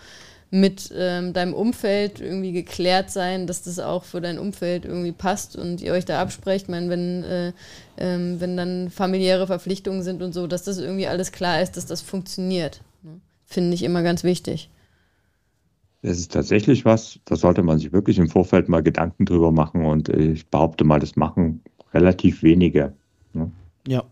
[0.50, 5.56] mit ähm, deinem Umfeld irgendwie geklärt sein, dass das auch für dein Umfeld irgendwie passt
[5.56, 6.64] und ihr euch da absprecht.
[6.64, 7.52] Ich meine, wenn, äh,
[7.96, 11.86] ähm, wenn dann familiäre Verpflichtungen sind und so, dass das irgendwie alles klar ist, dass
[11.86, 12.82] das funktioniert.
[13.02, 13.18] Ne?
[13.46, 14.68] Finde ich immer ganz wichtig.
[16.02, 19.86] Das ist tatsächlich was, da sollte man sich wirklich im Vorfeld mal Gedanken drüber machen
[19.86, 21.62] und ich behaupte mal, das machen
[21.94, 22.92] relativ wenige.
[23.32, 23.50] Ne?
[23.86, 24.04] Ja,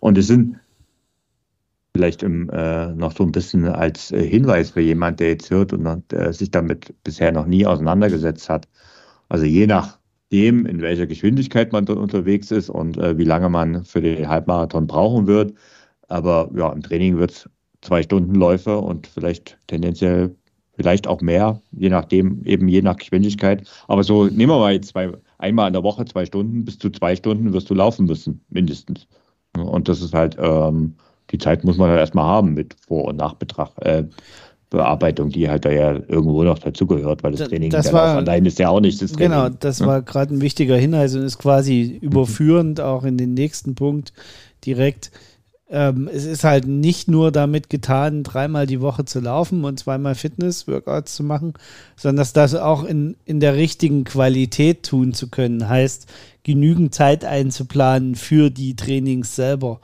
[0.00, 0.56] und es sind
[2.00, 5.72] vielleicht im, äh, noch so ein bisschen als äh, Hinweis für jemand, der jetzt hört
[5.72, 8.68] und äh, sich damit bisher noch nie auseinandergesetzt hat.
[9.28, 13.48] Also je nach nachdem, in welcher Geschwindigkeit man dort unterwegs ist und äh, wie lange
[13.48, 15.54] man für den Halbmarathon brauchen wird.
[16.08, 17.50] Aber ja, im Training wird es
[17.82, 20.36] zwei Stunden Läufe und vielleicht tendenziell
[20.76, 23.68] vielleicht auch mehr, je nachdem, eben je nach Geschwindigkeit.
[23.88, 26.90] Aber so nehmen wir mal jetzt zwei, einmal in der Woche zwei Stunden, bis zu
[26.90, 29.08] zwei Stunden wirst du laufen müssen, mindestens.
[29.56, 30.94] Und das ist halt, ähm,
[31.30, 33.70] die Zeit muss man halt erstmal haben mit Vor- und Nachbetrag.
[33.80, 34.04] Äh,
[34.70, 38.60] Bearbeitung, die halt da ja irgendwo noch dazugehört, weil das Training das war, allein ist
[38.60, 39.32] ja auch nicht das Training.
[39.32, 39.86] Genau, das ja.
[39.86, 44.12] war gerade ein wichtiger Hinweis und ist quasi überführend auch in den nächsten Punkt
[44.64, 45.10] direkt.
[45.68, 50.14] Ähm, es ist halt nicht nur damit getan, dreimal die Woche zu laufen und zweimal
[50.14, 51.54] Fitness-Workouts zu machen,
[51.96, 55.68] sondern dass das auch in, in der richtigen Qualität tun zu können.
[55.68, 56.06] Heißt,
[56.44, 59.80] genügend Zeit einzuplanen für die Trainings selber.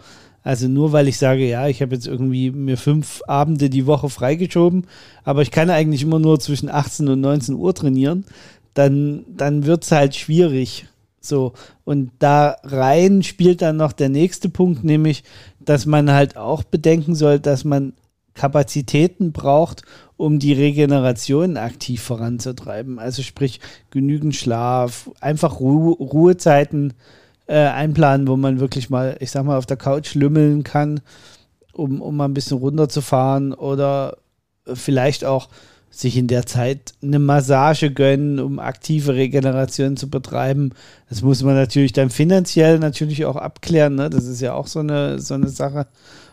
[0.46, 4.08] Also nur weil ich sage, ja, ich habe jetzt irgendwie mir fünf Abende die Woche
[4.08, 4.86] freigeschoben,
[5.24, 8.24] aber ich kann eigentlich immer nur zwischen 18 und 19 Uhr trainieren,
[8.72, 10.86] dann, dann wird es halt schwierig.
[11.20, 15.24] So, und da rein spielt dann noch der nächste Punkt, nämlich,
[15.58, 17.94] dass man halt auch bedenken soll, dass man
[18.34, 19.82] Kapazitäten braucht,
[20.16, 23.00] um die Regeneration aktiv voranzutreiben.
[23.00, 23.58] Also sprich
[23.90, 26.94] genügend Schlaf, einfach Ru Ruhezeiten
[27.46, 31.00] äh, einplanen, wo man wirklich mal, ich sag mal, auf der Couch lümmeln kann,
[31.72, 34.16] um, um mal ein bisschen runterzufahren oder
[34.72, 35.48] vielleicht auch
[35.90, 40.72] sich in der Zeit eine Massage gönnen, um aktive Regeneration zu betreiben.
[41.08, 43.94] Das muss man natürlich dann finanziell natürlich auch abklären.
[43.94, 44.10] Ne?
[44.10, 45.86] Das ist ja auch so eine, so eine Sache.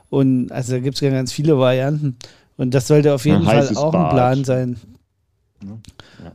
[0.10, 2.18] Und also da gibt es ja ganz viele Varianten.
[2.58, 4.06] Und das sollte auf jeden Fall auch Bad.
[4.06, 4.78] ein Plan sein.
[5.64, 6.32] Ja,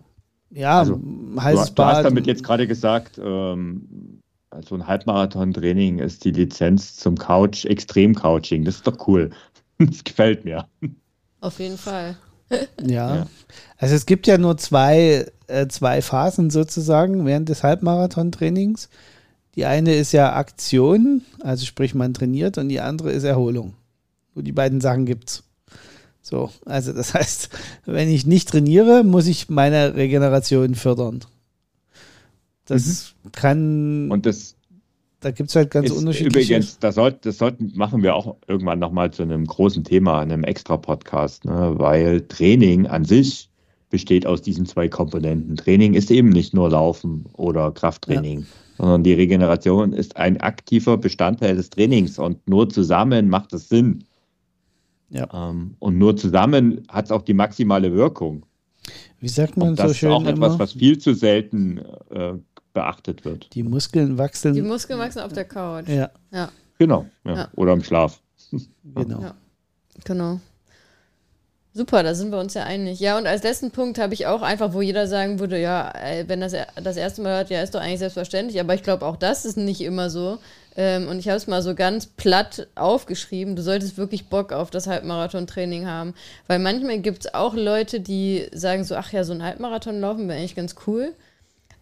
[0.50, 1.00] ja also,
[1.38, 1.92] heißes du, Bad.
[1.92, 4.17] Du hast damit jetzt gerade gesagt, ähm,
[4.58, 8.64] also ein Halbmarathon-Training ist die Lizenz zum Couch, Extrem-Couching.
[8.64, 9.30] Das ist doch cool.
[9.80, 10.66] Das gefällt mir.
[11.40, 12.16] Auf jeden Fall.
[12.82, 13.14] ja.
[13.14, 13.26] ja.
[13.76, 18.88] Also es gibt ja nur zwei, äh, zwei Phasen sozusagen während des Halbmarathon-Trainings.
[19.54, 23.74] Die eine ist ja Aktion, also sprich man trainiert, und die andere ist Erholung.
[24.34, 25.44] Nur die beiden Sachen gibt's.
[26.20, 27.50] So, also das heißt,
[27.86, 31.20] wenn ich nicht trainiere, muss ich meine Regeneration fördern.
[32.68, 33.32] Das mhm.
[33.32, 34.10] kann.
[34.10, 34.54] Und das.
[35.20, 36.54] Da gibt es halt ganz unterschiedliche.
[36.54, 40.44] Übrigens, das, soll, das sollten, machen wir auch irgendwann nochmal zu einem großen Thema, einem
[40.44, 41.74] Extra-Podcast, ne?
[41.76, 43.50] weil Training an sich
[43.90, 45.56] besteht aus diesen zwei Komponenten.
[45.56, 48.46] Training ist eben nicht nur Laufen oder Krafttraining, ja.
[48.76, 54.04] sondern die Regeneration ist ein aktiver Bestandteil des Trainings und nur zusammen macht es Sinn.
[55.10, 55.26] Ja.
[55.32, 58.44] Ähm, und nur zusammen hat es auch die maximale Wirkung.
[59.20, 60.10] Wie sagt man und das so schön?
[60.10, 60.58] Das ist auch etwas, immer?
[60.58, 61.78] was viel zu selten
[62.10, 62.34] äh,
[62.78, 63.54] beachtet wird.
[63.54, 64.54] Die Muskeln wachsen.
[64.54, 65.88] Die Muskeln wachsen auf der Couch.
[65.88, 66.10] Ja.
[66.30, 66.48] ja.
[66.78, 67.06] Genau.
[67.24, 67.34] Ja.
[67.34, 67.48] Ja.
[67.56, 68.20] Oder im Schlaf.
[68.94, 69.32] Genau.
[70.04, 70.40] Genau.
[71.74, 72.98] Super, da sind wir uns ja einig.
[72.98, 75.92] Ja, und als letzten Punkt habe ich auch einfach, wo jeder sagen würde, ja,
[76.26, 79.16] wenn das das erste Mal hört, ja, ist doch eigentlich selbstverständlich, aber ich glaube, auch
[79.16, 80.38] das ist nicht immer so.
[80.76, 84.70] Ähm, und ich habe es mal so ganz platt aufgeschrieben, du solltest wirklich Bock auf
[84.70, 86.14] das Halbmarathon-Training haben.
[86.46, 90.26] Weil manchmal gibt es auch Leute, die sagen so, ach ja, so ein Halbmarathon laufen
[90.26, 91.14] wäre eigentlich ganz cool.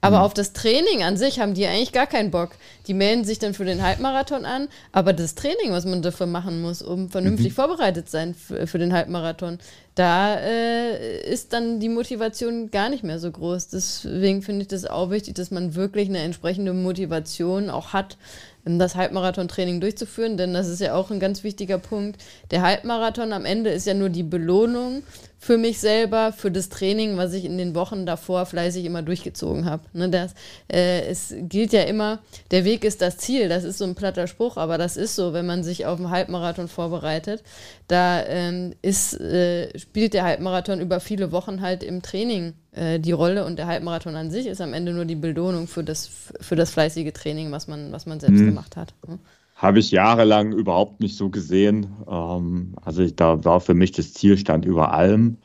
[0.00, 0.22] Aber mhm.
[0.24, 2.50] auf das Training an sich haben die eigentlich gar keinen Bock.
[2.86, 6.60] Die melden sich dann für den Halbmarathon an, aber das Training, was man dafür machen
[6.60, 7.54] muss, um vernünftig mhm.
[7.54, 9.58] vorbereitet sein für, für, den Halbmarathon,
[9.94, 13.68] da äh, ist dann die Motivation gar nicht mehr so groß.
[13.68, 18.18] Deswegen finde ich das auch wichtig, dass man wirklich eine entsprechende Motivation auch hat,
[18.66, 22.20] das Halbmarathon-Training durchzuführen, denn das ist ja auch ein ganz wichtiger Punkt.
[22.50, 25.04] Der Halbmarathon am Ende ist ja nur die Belohnung
[25.46, 29.64] für mich selber, für das Training, was ich in den Wochen davor fleißig immer durchgezogen
[29.64, 29.84] habe.
[29.92, 30.34] Ne, das,
[30.66, 32.18] äh, es gilt ja immer,
[32.50, 35.32] der Weg ist das Ziel, das ist so ein platter Spruch, aber das ist so,
[35.32, 37.44] wenn man sich auf einen Halbmarathon vorbereitet.
[37.86, 43.12] Da ähm, ist, äh, spielt der Halbmarathon über viele Wochen halt im Training äh, die
[43.12, 46.56] Rolle und der Halbmarathon an sich ist am Ende nur die Belohnung für das, für
[46.56, 48.46] das fleißige Training, was man, was man selbst mhm.
[48.46, 48.94] gemacht hat.
[49.06, 49.20] Ne?
[49.56, 51.86] Habe ich jahrelang überhaupt nicht so gesehen.
[52.06, 55.38] Ähm, also ich, da war für mich das Ziel stand über allem.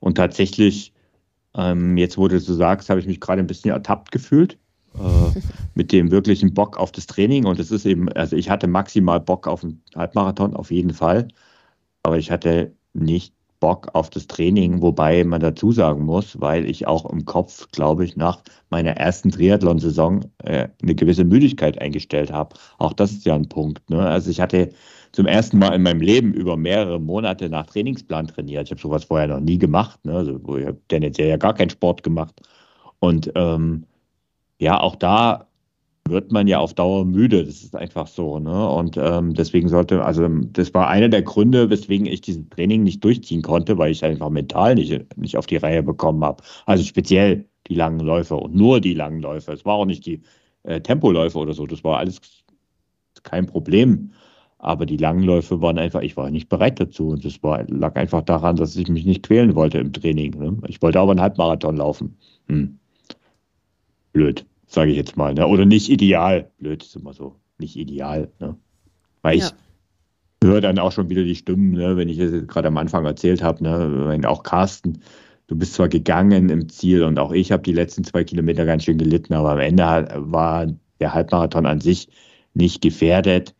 [0.00, 0.92] Und tatsächlich,
[1.54, 4.58] ähm, jetzt wo du so sagst, habe ich mich gerade ein bisschen ertappt gefühlt.
[4.98, 5.40] Äh,
[5.74, 7.46] mit dem wirklichen Bock auf das Training.
[7.46, 11.28] Und es ist eben, also ich hatte maximal Bock auf einen Halbmarathon, auf jeden Fall.
[12.02, 13.32] Aber ich hatte nicht
[13.62, 18.04] Bock auf das Training, wobei man dazu sagen muss, weil ich auch im Kopf, glaube
[18.04, 22.56] ich, nach meiner ersten Triathlon-Saison äh, eine gewisse Müdigkeit eingestellt habe.
[22.78, 23.88] Auch das ist ja ein Punkt.
[23.88, 24.00] Ne?
[24.00, 24.70] Also ich hatte
[25.12, 28.66] zum ersten Mal in meinem Leben über mehrere Monate nach Trainingsplan trainiert.
[28.66, 30.04] Ich habe sowas vorher noch nie gemacht.
[30.04, 30.12] Ne?
[30.12, 32.34] Also ich habe tendenziell ja gar keinen Sport gemacht.
[32.98, 33.84] Und ähm,
[34.58, 35.46] ja, auch da
[36.08, 37.44] wird man ja auf Dauer müde.
[37.44, 38.38] Das ist einfach so.
[38.38, 38.68] Ne?
[38.68, 43.02] Und ähm, deswegen sollte, also das war einer der Gründe, weswegen ich dieses Training nicht
[43.04, 46.42] durchziehen konnte, weil ich einfach mental nicht, nicht auf die Reihe bekommen habe.
[46.66, 49.52] Also speziell die langen Läufe und nur die langen Läufe.
[49.52, 50.22] Es war auch nicht die
[50.64, 51.66] äh, Tempoläufe oder so.
[51.66, 52.20] Das war alles
[53.22, 54.12] kein Problem.
[54.58, 57.08] Aber die langen Läufe waren einfach, ich war nicht bereit dazu.
[57.10, 60.38] Und das war, lag einfach daran, dass ich mich nicht quälen wollte im Training.
[60.38, 60.56] Ne?
[60.68, 62.16] Ich wollte aber einen Halbmarathon laufen.
[62.48, 62.78] Hm.
[64.12, 65.34] Blöd sage ich jetzt mal.
[65.34, 65.46] Ne?
[65.46, 66.50] Oder nicht ideal.
[66.58, 67.36] Blöd ist immer so.
[67.58, 68.30] Nicht ideal.
[68.40, 68.56] Ne?
[69.22, 69.46] Weil ja.
[69.46, 69.52] ich
[70.48, 71.96] höre dann auch schon wieder die Stimmen, ne?
[71.96, 74.28] wenn ich es gerade am Anfang erzählt habe, ne?
[74.28, 75.02] auch Carsten,
[75.46, 78.84] du bist zwar gegangen im Ziel und auch ich habe die letzten zwei Kilometer ganz
[78.84, 79.84] schön gelitten, aber am Ende
[80.16, 80.66] war
[81.00, 82.08] der Halbmarathon an sich
[82.54, 83.54] nicht gefährdet.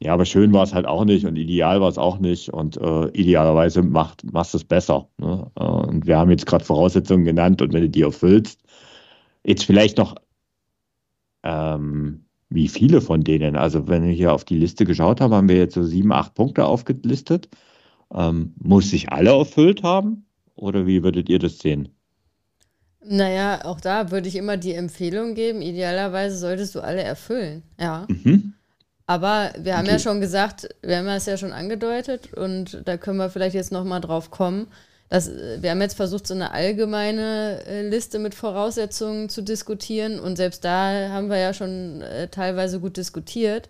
[0.00, 2.76] Ja, aber schön war es halt auch nicht und ideal war es auch nicht und
[2.76, 5.08] äh, idealerweise macht, machst du es besser.
[5.18, 5.48] Ne?
[5.54, 8.60] Äh, und wir haben jetzt gerade Voraussetzungen genannt und wenn du die erfüllst,
[9.44, 10.16] jetzt vielleicht noch
[11.42, 13.56] ähm, wie viele von denen?
[13.56, 16.34] Also wenn ich hier auf die Liste geschaut habe, haben wir jetzt so sieben, acht
[16.34, 17.48] Punkte aufgelistet.
[18.12, 20.26] Ähm, muss ich alle erfüllt haben?
[20.54, 21.88] Oder wie würdet ihr das sehen?
[23.04, 27.62] Naja, auch da würde ich immer die Empfehlung geben, idealerweise solltest du alle erfüllen.
[27.80, 28.06] Ja.
[28.08, 28.54] Mhm.
[29.06, 29.94] Aber wir haben okay.
[29.94, 33.72] ja schon gesagt, wir haben es ja schon angedeutet und da können wir vielleicht jetzt
[33.72, 34.68] nochmal drauf kommen.
[35.12, 40.36] Das, wir haben jetzt versucht, so eine allgemeine äh, Liste mit Voraussetzungen zu diskutieren und
[40.36, 43.68] selbst da haben wir ja schon äh, teilweise gut diskutiert.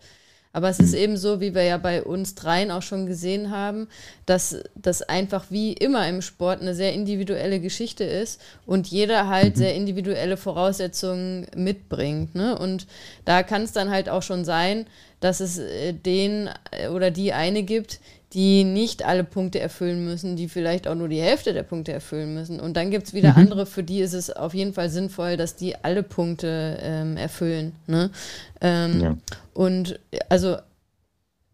[0.53, 3.89] Aber es ist eben so, wie wir ja bei uns dreien auch schon gesehen haben,
[4.25, 9.57] dass das einfach wie immer im Sport eine sehr individuelle Geschichte ist und jeder halt
[9.57, 9.59] mhm.
[9.59, 12.37] sehr individuelle Voraussetzungen mitbringt.
[12.37, 12.57] Ne?
[12.57, 12.87] Und
[13.25, 14.87] da kann es dann halt auch schon sein,
[15.19, 16.51] dass es äh, den
[16.93, 17.99] oder die eine gibt,
[18.33, 22.33] die nicht alle Punkte erfüllen müssen, die vielleicht auch nur die Hälfte der Punkte erfüllen
[22.33, 22.61] müssen.
[22.61, 23.39] Und dann gibt es wieder mhm.
[23.39, 27.73] andere, für die ist es auf jeden Fall sinnvoll, dass die alle Punkte ähm, erfüllen.
[27.87, 28.11] Ne?
[28.61, 29.17] Ähm, ja.
[29.53, 30.57] Und also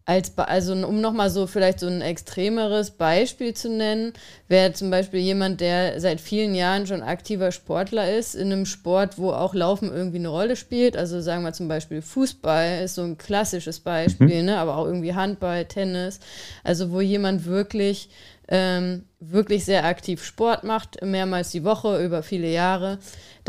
[0.09, 4.13] als, also um nochmal so vielleicht so ein extremeres Beispiel zu nennen,
[4.47, 9.19] wäre zum Beispiel jemand, der seit vielen Jahren schon aktiver Sportler ist, in einem Sport,
[9.19, 10.97] wo auch Laufen irgendwie eine Rolle spielt.
[10.97, 14.45] Also sagen wir zum Beispiel Fußball ist so ein klassisches Beispiel, mhm.
[14.45, 14.57] ne?
[14.57, 16.19] aber auch irgendwie Handball, Tennis.
[16.63, 18.09] Also wo jemand wirklich,
[18.49, 22.99] ähm, wirklich sehr aktiv Sport macht, mehrmals die Woche über viele Jahre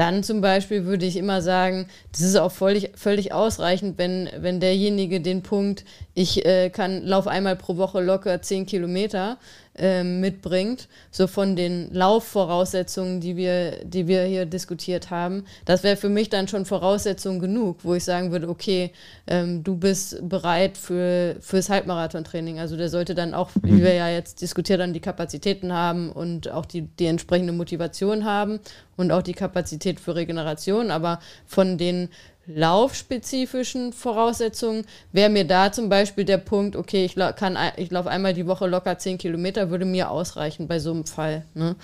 [0.01, 4.59] dann zum Beispiel würde ich immer sagen, das ist auch völlig, völlig ausreichend, wenn, wenn
[4.59, 5.85] derjenige den Punkt,
[6.15, 9.37] ich äh, kann, lauf einmal pro Woche locker 10 Kilometer,
[9.81, 15.97] ähm, mitbringt, so von den Laufvoraussetzungen, die wir, die wir hier diskutiert haben, das wäre
[15.97, 18.93] für mich dann schon Voraussetzung genug, wo ich sagen würde, okay,
[19.27, 22.59] ähm, du bist bereit für, fürs Halbmarathon-Training.
[22.59, 23.83] Also der sollte dann auch, wie mhm.
[23.83, 28.61] wir ja jetzt diskutiert haben, die Kapazitäten haben und auch die, die entsprechende Motivation haben
[28.99, 30.91] und auch die Kapazität für Regeneration.
[30.91, 32.11] Aber von den
[32.47, 38.35] laufspezifischen Voraussetzungen wäre mir da zum Beispiel der Punkt, okay, ich, kann, ich laufe einmal
[38.35, 41.45] die Woche locker 10 Kilometer, würde mir ausreichen bei so einem Fall.
[41.55, 41.77] Ne?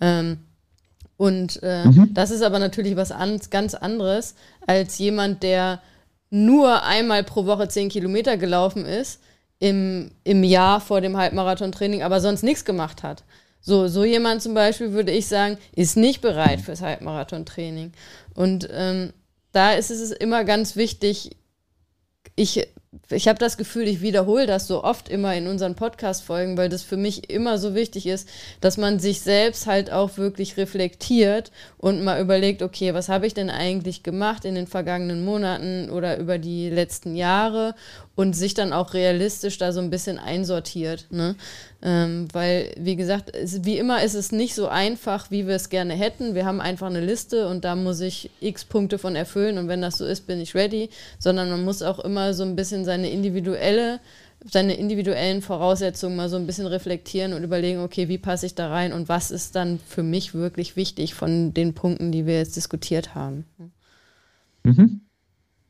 [0.00, 0.38] Ähm,
[1.16, 2.14] und äh, mhm.
[2.14, 4.34] das ist aber natürlich was an, ganz anderes
[4.66, 5.80] als jemand, der
[6.30, 9.20] nur einmal pro Woche 10 Kilometer gelaufen ist
[9.58, 13.24] im, im Jahr vor dem Halbmarathon-Training, aber sonst nichts gemacht hat.
[13.60, 17.92] So, so jemand zum Beispiel würde ich sagen, ist nicht bereit fürs Halbmarathon-Training.
[18.34, 19.12] Und ähm,
[19.52, 21.36] da ist es immer ganz wichtig,
[22.36, 22.68] ich,
[23.10, 26.82] ich habe das Gefühl, ich wiederhole das so oft immer in unseren Podcast-Folgen, weil das
[26.82, 28.28] für mich immer so wichtig ist,
[28.60, 33.32] dass man sich selbst halt auch wirklich reflektiert und mal überlegt, okay, was habe ich
[33.32, 37.74] denn eigentlich gemacht in den vergangenen Monaten oder über die letzten Jahre
[38.18, 41.06] und sich dann auch realistisch da so ein bisschen einsortiert.
[41.10, 41.36] Ne?
[41.80, 45.68] Ähm, weil, wie gesagt, es, wie immer ist es nicht so einfach, wie wir es
[45.68, 46.34] gerne hätten.
[46.34, 49.80] Wir haben einfach eine Liste und da muss ich x Punkte von erfüllen und wenn
[49.80, 50.90] das so ist, bin ich ready.
[51.20, 54.00] Sondern man muss auch immer so ein bisschen seine individuelle
[54.44, 58.68] seine individuellen Voraussetzungen mal so ein bisschen reflektieren und überlegen, okay, wie passe ich da
[58.68, 62.54] rein und was ist dann für mich wirklich wichtig von den Punkten, die wir jetzt
[62.54, 63.44] diskutiert haben.
[64.62, 65.00] Mhm.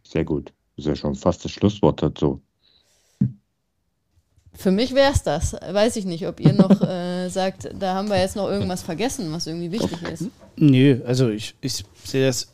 [0.07, 0.53] Sehr gut.
[0.77, 2.43] Das ist ja schon fast das Schlusswort dazu.
[4.53, 5.55] Für mich wäre es das.
[5.55, 9.33] Weiß ich nicht, ob ihr noch äh, sagt, da haben wir jetzt noch irgendwas vergessen,
[9.33, 10.27] was irgendwie wichtig ist.
[10.57, 12.53] Nö, also ich, ich sehe das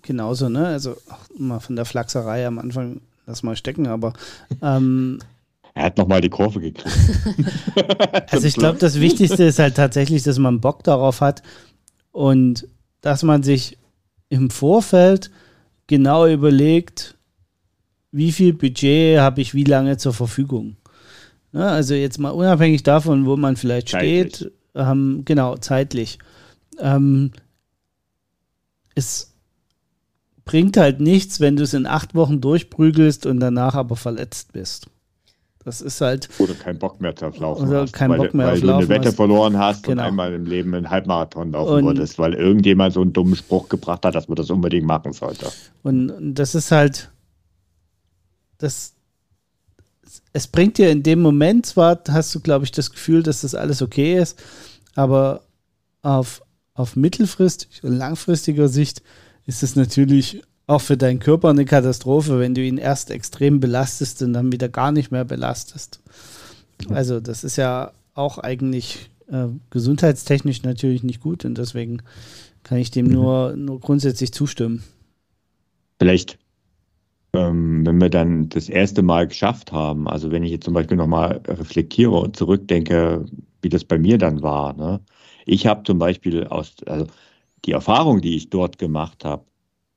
[0.00, 0.68] genauso, ne?
[0.68, 0.96] Also
[1.36, 4.14] mal von der Flachserei am Anfang lass mal stecken, aber
[4.62, 5.20] ähm,
[5.74, 6.96] er hat nochmal die Kurve gekriegt.
[8.30, 11.42] also ich glaube, das Wichtigste ist halt tatsächlich, dass man Bock darauf hat
[12.10, 12.66] und
[13.00, 13.78] dass man sich
[14.30, 15.30] im Vorfeld
[15.86, 17.16] genau überlegt,
[18.10, 20.76] wie viel Budget habe ich wie lange zur Verfügung.
[21.52, 24.36] Ja, ne, also jetzt mal unabhängig davon, wo man vielleicht zeitlich.
[24.36, 26.18] steht, ähm, genau, zeitlich.
[26.78, 27.32] Ähm,
[28.94, 29.27] es
[30.48, 34.86] bringt halt nichts, wenn du es in acht Wochen durchprügelst und danach aber verletzt bist.
[35.64, 36.30] Das ist halt.
[36.38, 37.92] Oder keinen Bock mehr auf Laufen oder hast.
[37.92, 39.16] Keinen weil, Bock mehr weil auf du Laufen eine Wette hast.
[39.16, 40.00] verloren hast Genau.
[40.02, 43.68] und einmal im Leben einen Halbmarathon laufen Und- wolltest, weil irgendjemand so einen dummen Spruch
[43.68, 45.46] gebracht hat, dass man das unbedingt machen sollte.
[45.82, 47.10] Und, und das ist halt,
[48.56, 48.94] das,
[50.32, 53.54] es bringt dir in dem Moment zwar, hast du, glaube ich, das Gefühl, dass das
[53.54, 54.42] alles okay ist,
[54.94, 55.42] aber
[56.00, 56.40] auf,
[56.72, 59.02] auf mittelfristig und langfristiger Sicht
[59.48, 64.20] ist es natürlich auch für deinen Körper eine Katastrophe, wenn du ihn erst extrem belastest
[64.22, 66.00] und dann wieder gar nicht mehr belastest.
[66.90, 72.02] Also das ist ja auch eigentlich äh, gesundheitstechnisch natürlich nicht gut und deswegen
[72.62, 74.84] kann ich dem nur, nur grundsätzlich zustimmen.
[75.98, 76.38] Vielleicht,
[77.32, 80.98] ähm, wenn wir dann das erste Mal geschafft haben, also wenn ich jetzt zum Beispiel
[80.98, 83.24] nochmal reflektiere und zurückdenke,
[83.62, 84.74] wie das bei mir dann war.
[84.74, 85.00] Ne?
[85.46, 87.06] Ich habe zum Beispiel aus, also
[87.64, 89.44] die Erfahrung, die ich dort gemacht habe,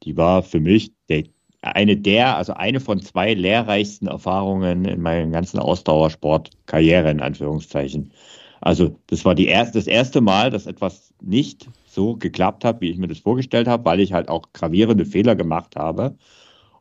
[0.04, 1.24] die war für mich der,
[1.62, 8.12] eine der, also eine von zwei lehrreichsten Erfahrungen in meiner ganzen Ausdauersport-Karriere, in Anführungszeichen.
[8.62, 12.90] Also das war die erste, das erste Mal, dass etwas nicht so geklappt hat, wie
[12.90, 16.16] ich mir das vorgestellt habe, weil ich halt auch gravierende Fehler gemacht habe.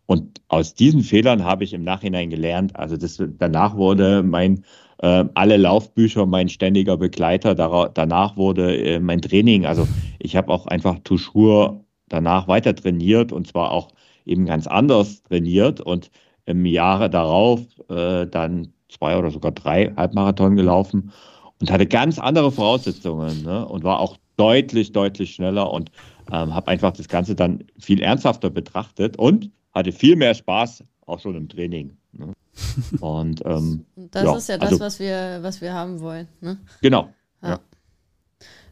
[0.06, 2.74] Und aus diesen Fehlern habe ich im Nachhinein gelernt.
[2.76, 4.64] Also das, danach wurde mein
[5.02, 7.54] alle Laufbücher mein ständiger Begleiter.
[7.54, 9.64] Danach wurde äh, mein Training.
[9.64, 9.88] Also
[10.18, 13.88] ich habe auch einfach Tuschur danach weiter trainiert und zwar auch
[14.26, 16.10] eben ganz anders trainiert und
[16.44, 21.12] im Jahre darauf äh, dann zwei oder sogar drei Halbmarathon gelaufen
[21.60, 23.66] und hatte ganz andere Voraussetzungen ne?
[23.66, 25.90] und war auch deutlich, deutlich schneller und
[26.32, 31.20] ähm, habe einfach das Ganze dann viel ernsthafter betrachtet und hatte viel mehr Spaß auch
[31.20, 31.96] schon im Training.
[32.12, 32.32] Ne?
[33.00, 36.28] Und ähm, das ja, ist ja das, also- was, wir, was wir haben wollen.
[36.40, 36.58] Ne?
[36.80, 37.08] genau.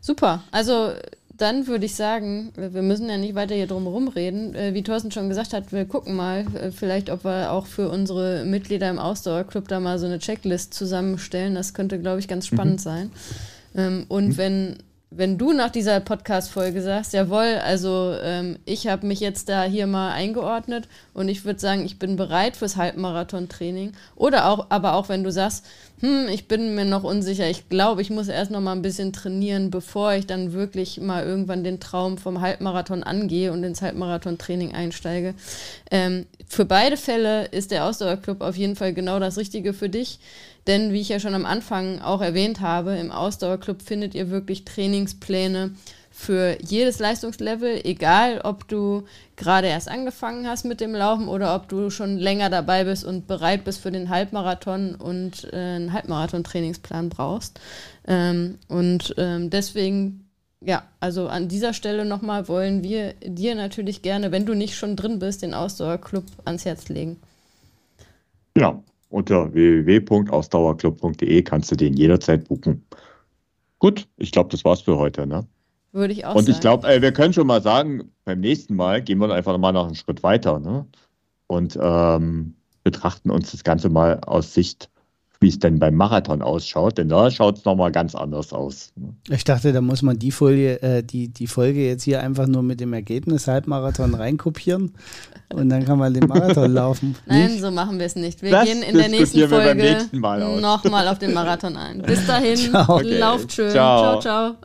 [0.01, 0.45] Super.
[0.53, 0.93] Also
[1.39, 4.55] dann würde ich sagen, wir müssen ja nicht weiter hier drum herum reden.
[4.55, 7.89] Äh, Wie Thorsten schon gesagt hat, wir gucken mal, äh, vielleicht, ob wir auch für
[7.89, 11.55] unsere Mitglieder im Ausdauerclub da mal so eine Checklist zusammenstellen.
[11.55, 13.11] Das könnte, glaube ich, ganz spannend sein.
[13.77, 14.79] Ähm, und wenn,
[15.11, 19.87] wenn du nach dieser Podcast-Folge sagst, jawohl, also ähm, ich habe mich jetzt da hier
[19.87, 23.93] mal eingeordnet und ich würde sagen, ich bin bereit fürs Halbmarathon-Training.
[24.17, 25.65] Oder auch, aber auch wenn du sagst,
[26.01, 29.15] hm, ich bin mir noch unsicher, ich glaube, ich muss erst noch mal ein bisschen
[29.15, 34.75] trainieren, bevor ich dann wirklich mal irgendwann den Traum vom Halbmarathon angehe und ins Halbmarathon-Training
[34.75, 35.35] einsteige.
[35.91, 40.19] Ähm, für beide Fälle ist der Ausdauerclub auf jeden Fall genau das Richtige für dich.
[40.67, 44.65] Denn wie ich ja schon am Anfang auch erwähnt habe, im Ausdauerclub findet ihr wirklich
[44.65, 45.73] Trainingspläne
[46.19, 49.05] für jedes Leistungslevel, egal ob du
[49.37, 53.29] gerade erst angefangen hast mit dem Laufen oder ob du schon länger dabei bist und
[53.29, 57.61] bereit bist für den Halbmarathon und äh, einen Halbmarathon-Trainingsplan brauchst.
[58.09, 60.29] Ähm, und ähm, deswegen,
[60.61, 64.97] ja, also an dieser Stelle nochmal wollen wir dir natürlich gerne, wenn du nicht schon
[64.97, 67.21] drin bist, den Ausdauerclub ans Herz legen.
[68.57, 72.85] Ja, unter www.ausdauerclub.de kannst du den jederzeit buchen.
[73.79, 75.27] Gut, ich glaube, das war's für heute.
[75.27, 75.47] Ne?
[75.93, 76.55] Würde ich auch Und sagen.
[76.55, 79.73] ich glaube, äh, wir können schon mal sagen, beim nächsten Mal gehen wir einfach mal
[79.73, 80.87] noch einen Schritt weiter ne?
[81.47, 84.91] und ähm, betrachten uns das Ganze mal aus Sicht,
[85.41, 88.93] wie es denn beim Marathon ausschaut, denn da schaut es nochmal ganz anders aus.
[88.97, 89.15] Ne?
[89.31, 92.63] Ich dachte, da muss man die Folie, äh, die, die Folge jetzt hier einfach nur
[92.65, 94.95] mit dem Ergebnis Halbmarathon reinkopieren
[95.55, 97.15] und dann kann man den Marathon laufen.
[97.27, 97.61] Nein, nicht?
[97.61, 98.43] so machen wir es nicht.
[98.43, 100.09] Wir das gehen in der nächsten Folge
[100.61, 102.03] nochmal auf den Marathon ein.
[102.07, 102.97] Bis dahin, ciao.
[102.97, 103.19] Okay.
[103.19, 103.71] lauft schön.
[103.71, 104.21] ciao.
[104.21, 104.57] ciao.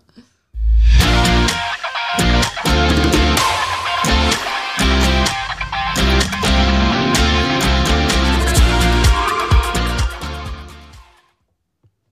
[2.75, 3.11] ciao.